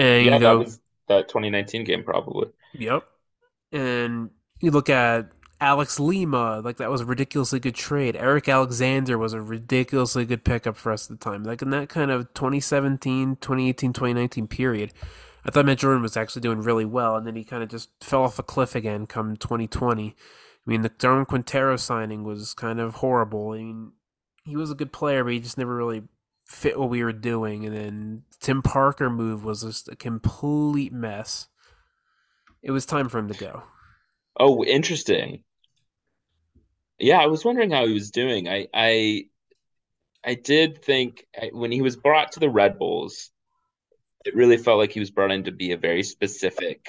[0.00, 2.48] Uh, and yeah, you that go, was that 2019 game probably.
[2.74, 3.04] Yep.
[3.72, 4.30] And
[4.60, 5.30] you look at
[5.60, 8.16] Alex Lima, like that was a ridiculously good trade.
[8.16, 11.44] Eric Alexander was a ridiculously good pickup for us at the time.
[11.44, 14.92] Like in that kind of 2017, 2018, 2019 period,
[15.44, 17.90] I thought Matt Jordan was actually doing really well, and then he kind of just
[18.00, 20.08] fell off a cliff again come 2020.
[20.08, 23.50] I mean, the Darwin Quintero signing was kind of horrible.
[23.50, 23.92] I mean,
[24.44, 26.02] he was a good player, but he just never really
[26.50, 27.64] fit what we were doing.
[27.64, 31.48] And then Tim Parker move was just a complete mess.
[32.62, 33.62] It was time for him to go.
[34.38, 35.44] Oh, interesting.
[36.98, 38.48] Yeah, I was wondering how he was doing.
[38.48, 39.24] I I
[40.22, 43.30] I did think when he was brought to the Red Bulls,
[44.24, 46.86] it really felt like he was brought in to be a very specific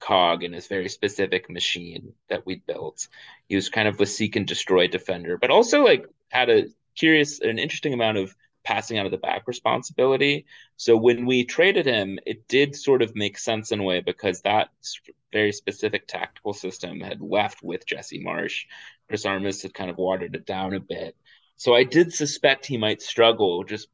[0.00, 3.08] cog in this very specific machine that we built.
[3.48, 6.66] He was kind of the seek and destroy defender, but also like had a
[6.96, 8.34] curious, an interesting amount of
[8.64, 10.46] passing out of the back responsibility.
[10.76, 14.42] So when we traded him, it did sort of make sense in a way because
[14.42, 14.70] that
[15.32, 18.64] very specific tactical system had left with Jesse Marsch.
[19.08, 21.16] Chris Armas had kind of watered it down a bit.
[21.56, 23.88] So I did suspect he might struggle just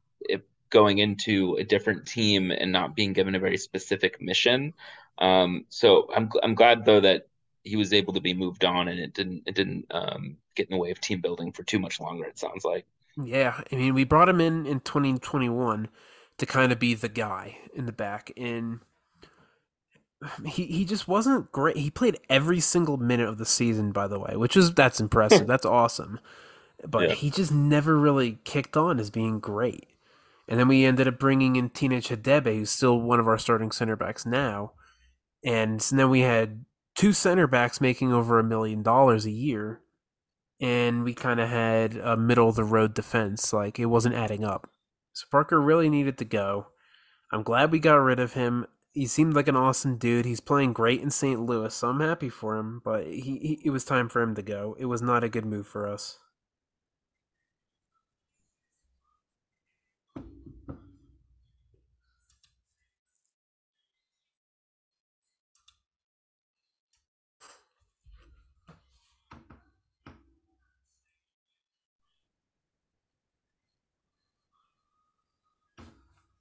[0.69, 4.73] going into a different team and not being given a very specific mission.
[5.17, 7.27] Um, so I'm I'm glad though that
[7.63, 10.75] he was able to be moved on and it didn't it didn't um, get in
[10.75, 12.25] the way of team building for too much longer.
[12.25, 12.85] It sounds like.
[13.21, 15.89] Yeah, I mean, we brought him in in 2021
[16.37, 18.79] to kind of be the guy in the back, and
[20.45, 21.77] he he just wasn't great.
[21.77, 25.47] He played every single minute of the season, by the way, which is that's impressive.
[25.47, 26.19] that's awesome,
[26.87, 27.15] but yeah.
[27.15, 29.87] he just never really kicked on as being great.
[30.47, 33.71] And then we ended up bringing in Teenage Hadebe, who's still one of our starting
[33.71, 34.71] center backs now.
[35.43, 36.63] And then we had
[36.95, 39.81] two center backs making over a million dollars a year
[40.59, 43.53] and we kind of had a middle of the road defense.
[43.53, 44.69] Like it wasn't adding up.
[45.13, 46.67] So Parker really needed to go.
[47.31, 48.65] I'm glad we got rid of him.
[48.93, 50.25] He seemed like an awesome dude.
[50.25, 51.39] He's playing great in St.
[51.39, 52.81] Louis, so I'm happy for him.
[52.83, 54.75] But he, he it was time for him to go.
[54.79, 56.17] It was not a good move for us.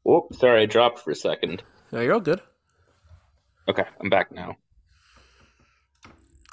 [0.07, 1.63] Oh, sorry, I dropped for a second.
[1.91, 2.41] No, you're all good.
[3.69, 4.57] Okay, I'm back now.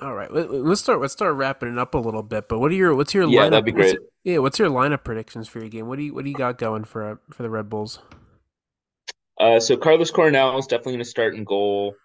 [0.02, 1.00] All right, let's start.
[1.00, 2.50] Let's start wrapping it up a little bit.
[2.50, 3.42] But what are your what's your yeah?
[3.42, 3.94] Lineup, that'd be great.
[3.94, 5.88] What's, yeah, what's your lineup predictions for your game?
[5.88, 8.00] What do you what do you got going for for the Red Bulls?
[9.40, 11.96] Uh, so Carlos Coronel is definitely going to start in goal.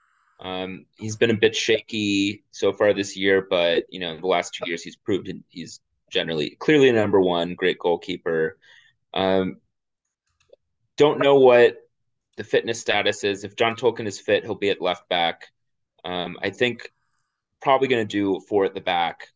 [0.41, 4.55] Um, he's been a bit shaky so far this year, but you know the last
[4.55, 5.81] two years he's proved he's
[6.11, 8.59] generally clearly a number one, great goalkeeper.
[9.15, 9.57] Um,
[10.99, 11.79] don't know what
[12.37, 13.45] the fitness status is.
[13.45, 15.47] If John Tolkin is fit, he'll be at left back.
[16.05, 16.93] Um, I think
[17.63, 19.29] probably going to do four at the back.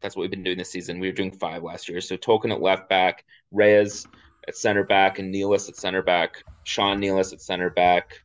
[0.00, 0.98] That's what we've been doing this season.
[0.98, 2.00] We were doing five last year.
[2.00, 4.06] So Tolkin at left back, Reyes
[4.48, 6.42] at center back, and Nealis at center back.
[6.64, 8.22] Sean Nealis at center back.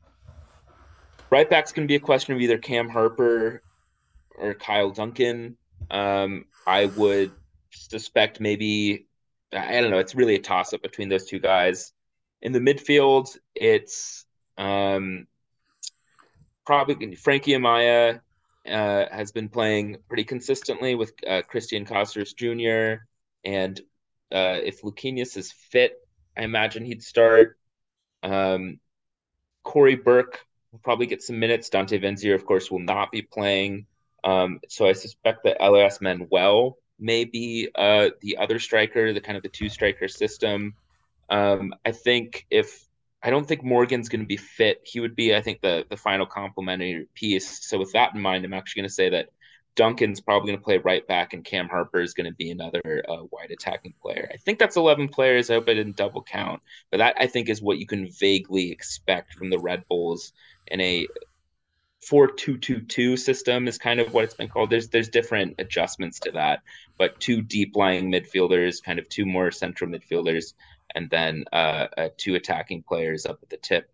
[1.30, 3.62] Right back's going to be a question of either Cam Harper
[4.38, 5.58] or Kyle Duncan.
[5.92, 7.32] Um, I would
[7.72, 9.08] suspect maybe
[9.52, 10.00] I don't know.
[10.00, 11.94] It's really a toss up between those two guys.
[12.46, 14.24] In the midfield, it's
[14.56, 15.26] um,
[16.64, 18.22] probably Frankie Amaya
[18.70, 23.02] uh, has been playing pretty consistently with uh, Cristian Cásseres Jr.
[23.44, 23.80] And
[24.32, 25.94] uh, if Luquinhas is fit,
[26.38, 27.58] I imagine he'd start.
[28.22, 28.80] Um,
[29.64, 31.70] Corey Burke will probably get some minutes.
[31.70, 33.88] Dante Vanzeir, of course, will not be playing.
[34.24, 39.36] Um, so I suspect that Elias Manoel may be uh, the other striker, the kind
[39.36, 40.76] of the two striker system.
[41.30, 42.86] Um, I think if
[43.22, 45.98] I don't think Morgan's going to be fit, he would be, I think, the the
[45.98, 47.68] final complementary piece.
[47.68, 49.30] So with that in mind, I'm actually going to say that
[49.76, 53.04] Duncan's probably going to play right back, and Cam Harper is going to be another
[53.10, 54.30] uh, wide attacking player.
[54.34, 55.50] I think that's 11 players.
[55.50, 56.62] I hope I didn't double count,
[56.92, 60.32] but that I think is what you can vaguely expect from the Red Bulls
[60.68, 61.08] in a
[62.10, 64.70] 4-2-2-2 system is kind of what it's been called.
[64.70, 66.62] There's there's different adjustments to that,
[66.98, 70.54] but two deep lying midfielders, kind of two more central midfielders
[70.96, 73.92] and then uh, uh, two attacking players up at the tip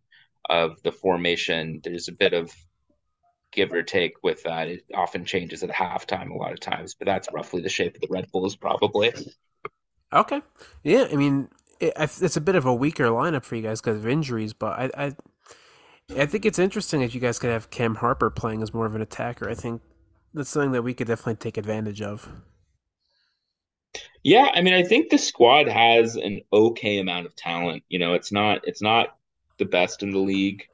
[0.49, 1.81] of the formation.
[1.83, 2.53] There's a bit of
[3.51, 4.69] give or take with that.
[4.69, 8.01] It often changes at halftime a lot of times, but that's roughly the shape of
[8.01, 9.11] the Red Bulls, probably.
[10.13, 10.41] Okay,
[10.83, 11.07] yeah.
[11.11, 11.49] I mean,
[11.79, 14.79] it, it's a bit of a weaker lineup for you guys because of injuries, but
[14.79, 15.15] I, I,
[16.21, 18.95] I think it's interesting that you guys could have Cam Harper playing as more of
[18.95, 19.49] an attacker.
[19.49, 19.81] I think
[20.33, 22.29] that's something that we could definitely take advantage of.
[24.23, 27.83] Yeah, I mean, I think the squad has an okay amount of talent.
[27.89, 29.15] You know, it's not it's not
[29.57, 30.67] the best in the league,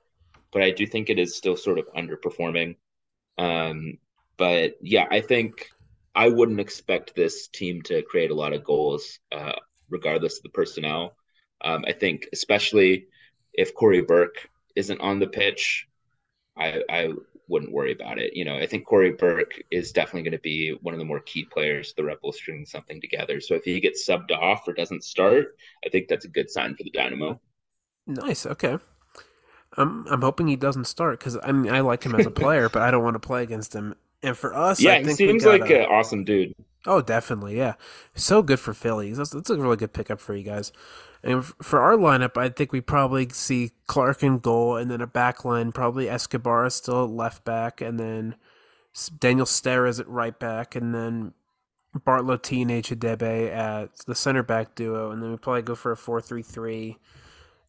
[0.51, 2.75] but I do think it is still sort of underperforming.
[3.37, 3.97] Um,
[4.37, 5.69] but yeah, I think
[6.15, 9.53] I wouldn't expect this team to create a lot of goals, uh,
[9.89, 11.15] regardless of the personnel.
[11.61, 13.07] Um, I think, especially
[13.53, 15.87] if Corey Burke isn't on the pitch,
[16.57, 17.13] I, I
[17.47, 18.35] wouldn't worry about it.
[18.35, 21.19] You know, I think Corey Burke is definitely going to be one of the more
[21.21, 23.39] key players the Rebels stringing something together.
[23.39, 26.75] So if he gets subbed off or doesn't start, I think that's a good sign
[26.75, 27.39] for the Dynamo.
[28.05, 28.45] Nice.
[28.45, 28.77] Okay.
[29.75, 32.69] I'm I'm hoping he doesn't start because I mean I like him as a player,
[32.69, 33.95] but I don't want to play against him.
[34.23, 36.53] And for us, yeah, I he seems like an awesome dude.
[36.85, 37.73] Oh, definitely, yeah.
[38.15, 39.11] So good for Philly.
[39.11, 40.71] That's, that's a really good pickup for you guys.
[41.23, 45.07] And for our lineup, I think we probably see Clark in goal, and then a
[45.07, 48.35] back line, probably Escobar is still left back, and then
[49.19, 51.33] Daniel Steres is at right back, and then
[51.97, 55.97] Bartlow, and Hadebe at the center back duo, and then we probably go for a
[55.97, 56.97] four-three-three,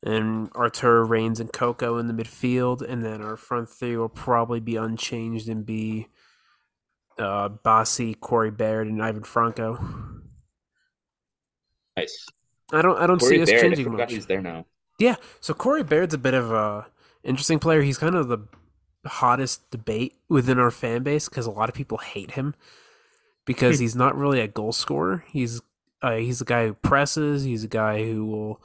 [0.02, 4.60] and Arturo Reigns and Coco in the midfield, and then our front three will probably
[4.60, 6.08] be unchanged and be
[7.18, 9.78] uh, Bassi, Corey Baird, and Ivan Franco.
[11.96, 12.26] Nice.
[12.72, 14.12] I don't I don't Corey see us Baird, changing forgot much.
[14.12, 14.66] he's there now.
[14.98, 16.86] Yeah, so Corey Baird's a bit of a
[17.24, 17.82] interesting player.
[17.82, 18.40] He's kind of the
[19.06, 22.54] hottest debate within our fan base because a lot of people hate him
[23.46, 25.24] because he's not really a goal scorer.
[25.28, 25.60] He's
[26.02, 27.44] uh, he's a guy who presses.
[27.44, 28.62] He's a guy who will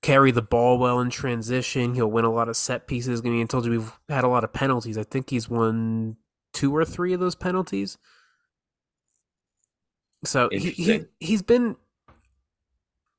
[0.00, 1.94] carry the ball well in transition.
[1.94, 3.20] He'll win a lot of set pieces.
[3.20, 4.98] I mean, I told you we've had a lot of penalties.
[4.98, 6.16] I think he's won
[6.54, 7.98] two or three of those penalties.
[10.24, 11.76] So he, he he's been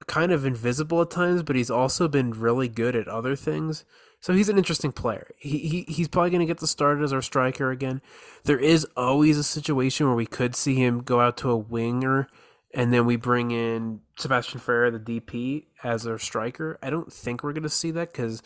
[0.07, 3.85] kind of invisible at times, but he's also been really good at other things.
[4.19, 5.27] So he's an interesting player.
[5.37, 8.01] He, he he's probably going to get the start as our striker again.
[8.43, 12.27] There is always a situation where we could see him go out to a winger,
[12.73, 16.79] and then we bring in Sebastian Ferreira, the DP, as our striker.
[16.81, 18.41] I don't think we're going to see that because,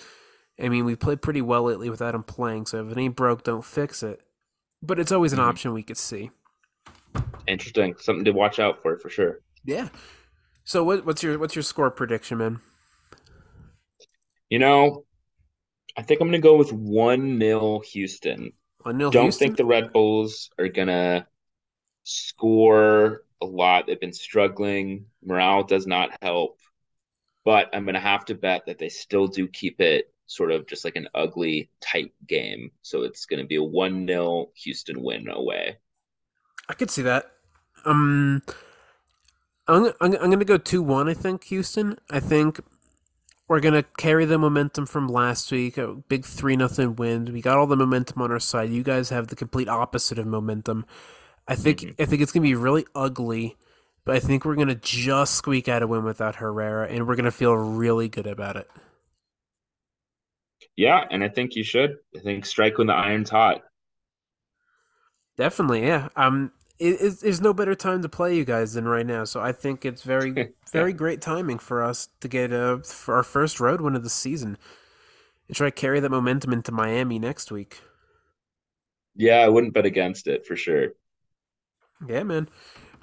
[0.61, 2.65] I mean, we played pretty well lately without him playing.
[2.65, 4.21] So if it ain't broke, don't fix it.
[4.81, 5.43] But it's always an Mhm.
[5.49, 6.31] option we could see.
[7.47, 7.95] Interesting.
[7.97, 9.41] Something to watch out for for sure.
[9.65, 9.89] Yeah.
[10.63, 12.61] So what, what's your what's your score prediction, man?
[14.49, 15.05] You know,
[15.97, 18.53] I think I'm gonna go with one nil Houston.
[18.85, 19.47] On Nil Don't Houston?
[19.47, 21.27] think the Red Bulls are gonna
[22.03, 23.87] score a lot.
[23.87, 25.05] They've been struggling.
[25.23, 26.59] Morale does not help.
[27.45, 30.85] But I'm gonna have to bet that they still do keep it sort of just
[30.85, 32.71] like an ugly, tight game.
[32.83, 35.77] So it's gonna be a one 0 Houston win away.
[36.69, 37.31] I could see that.
[37.83, 38.43] Um,
[39.67, 41.09] I'm I'm, I'm gonna go two one.
[41.09, 41.97] I think Houston.
[42.11, 42.59] I think
[43.47, 45.77] we're gonna carry the momentum from last week.
[45.77, 47.33] A big three nothing win.
[47.33, 48.69] We got all the momentum on our side.
[48.69, 50.85] You guys have the complete opposite of momentum.
[51.47, 53.57] I think I think it's gonna be really ugly,
[54.05, 57.31] but I think we're gonna just squeak out a win without Herrera, and we're gonna
[57.31, 58.69] feel really good about it.
[60.79, 61.97] Yeah, and I think you should.
[62.15, 63.63] I think strike when the iron's hot.
[65.35, 66.07] Definitely, yeah.
[66.15, 69.25] Um, it, it, no better time to play you guys than right now.
[69.25, 73.23] So I think it's very, very great timing for us to get uh for our
[73.23, 74.57] first road win of the season
[75.49, 77.81] and try to carry that momentum into Miami next week.
[79.17, 80.93] Yeah, I wouldn't bet against it for sure.
[82.07, 82.47] Yeah, man,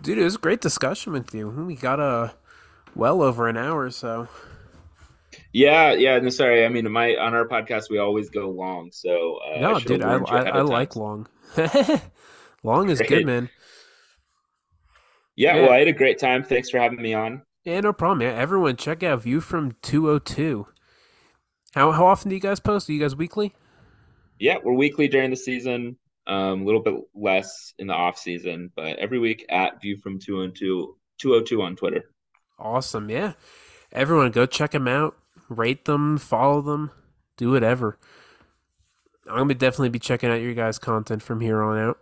[0.00, 1.50] dude, it was a great discussion with you.
[1.50, 2.30] We got uh
[2.94, 4.28] well over an hour, so
[5.56, 6.18] Yeah, yeah.
[6.18, 6.66] No, sorry.
[6.66, 10.02] I mean, my on our podcast we always go long, so uh, no, I dude,
[10.02, 11.26] I I, I like long.
[12.62, 13.48] long is good, man.
[15.34, 15.62] Yeah, Yeah.
[15.62, 16.42] well, I had a great time.
[16.44, 17.40] Thanks for having me on.
[17.64, 18.20] Yeah, no problem.
[18.20, 20.66] Yeah, everyone, check out View from Two Hundred Two.
[21.74, 22.90] How how often do you guys post?
[22.90, 23.54] Are you guys weekly?
[24.38, 25.96] Yeah, we're weekly during the season.
[26.26, 30.18] Um, a little bit less in the off season, but every week at View from
[30.18, 32.10] 202, 202 on Twitter.
[32.58, 33.32] Awesome, yeah.
[33.92, 35.16] Everyone, go check them out,
[35.48, 36.90] rate them, follow them,
[37.36, 37.98] do whatever.
[39.28, 41.98] I'm gonna definitely be checking out your guys' content from here on out.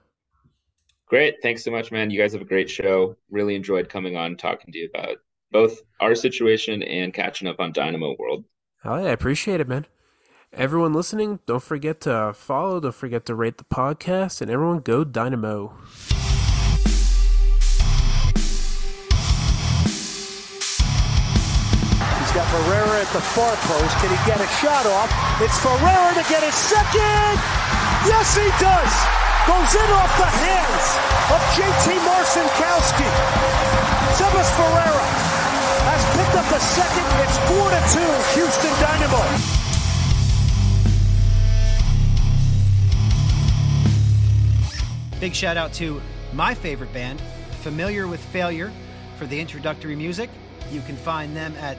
[1.07, 1.37] Great.
[1.43, 2.11] Thanks so much, man.
[2.11, 3.17] You guys have a great show.
[3.31, 5.19] Really enjoyed coming on talking to you about
[5.53, 8.45] both our situation and catching up on Dynamo World.
[8.85, 9.87] Oh yeah, I appreciate it, man.
[10.53, 15.05] Everyone listening, don't forget to follow, don't forget to rate the podcast, and everyone go
[15.05, 15.77] Dynamo.
[22.35, 23.95] Got Ferreira at the far post.
[24.03, 25.07] Can he get a shot off?
[25.39, 27.39] It's Ferreira to get his second.
[28.11, 28.93] Yes, he does.
[29.47, 30.85] Goes in off the hands
[31.31, 33.07] of JT Marcinkowski.
[34.19, 35.07] Sebas Ferreira
[35.87, 37.07] has picked up the second.
[37.23, 38.03] It's 4 to 2,
[38.35, 39.23] Houston Dynamo.
[45.21, 46.03] Big shout out to
[46.33, 47.21] my favorite band,
[47.63, 48.73] Familiar with Failure,
[49.19, 50.31] for the introductory music.
[50.73, 51.79] You can find them at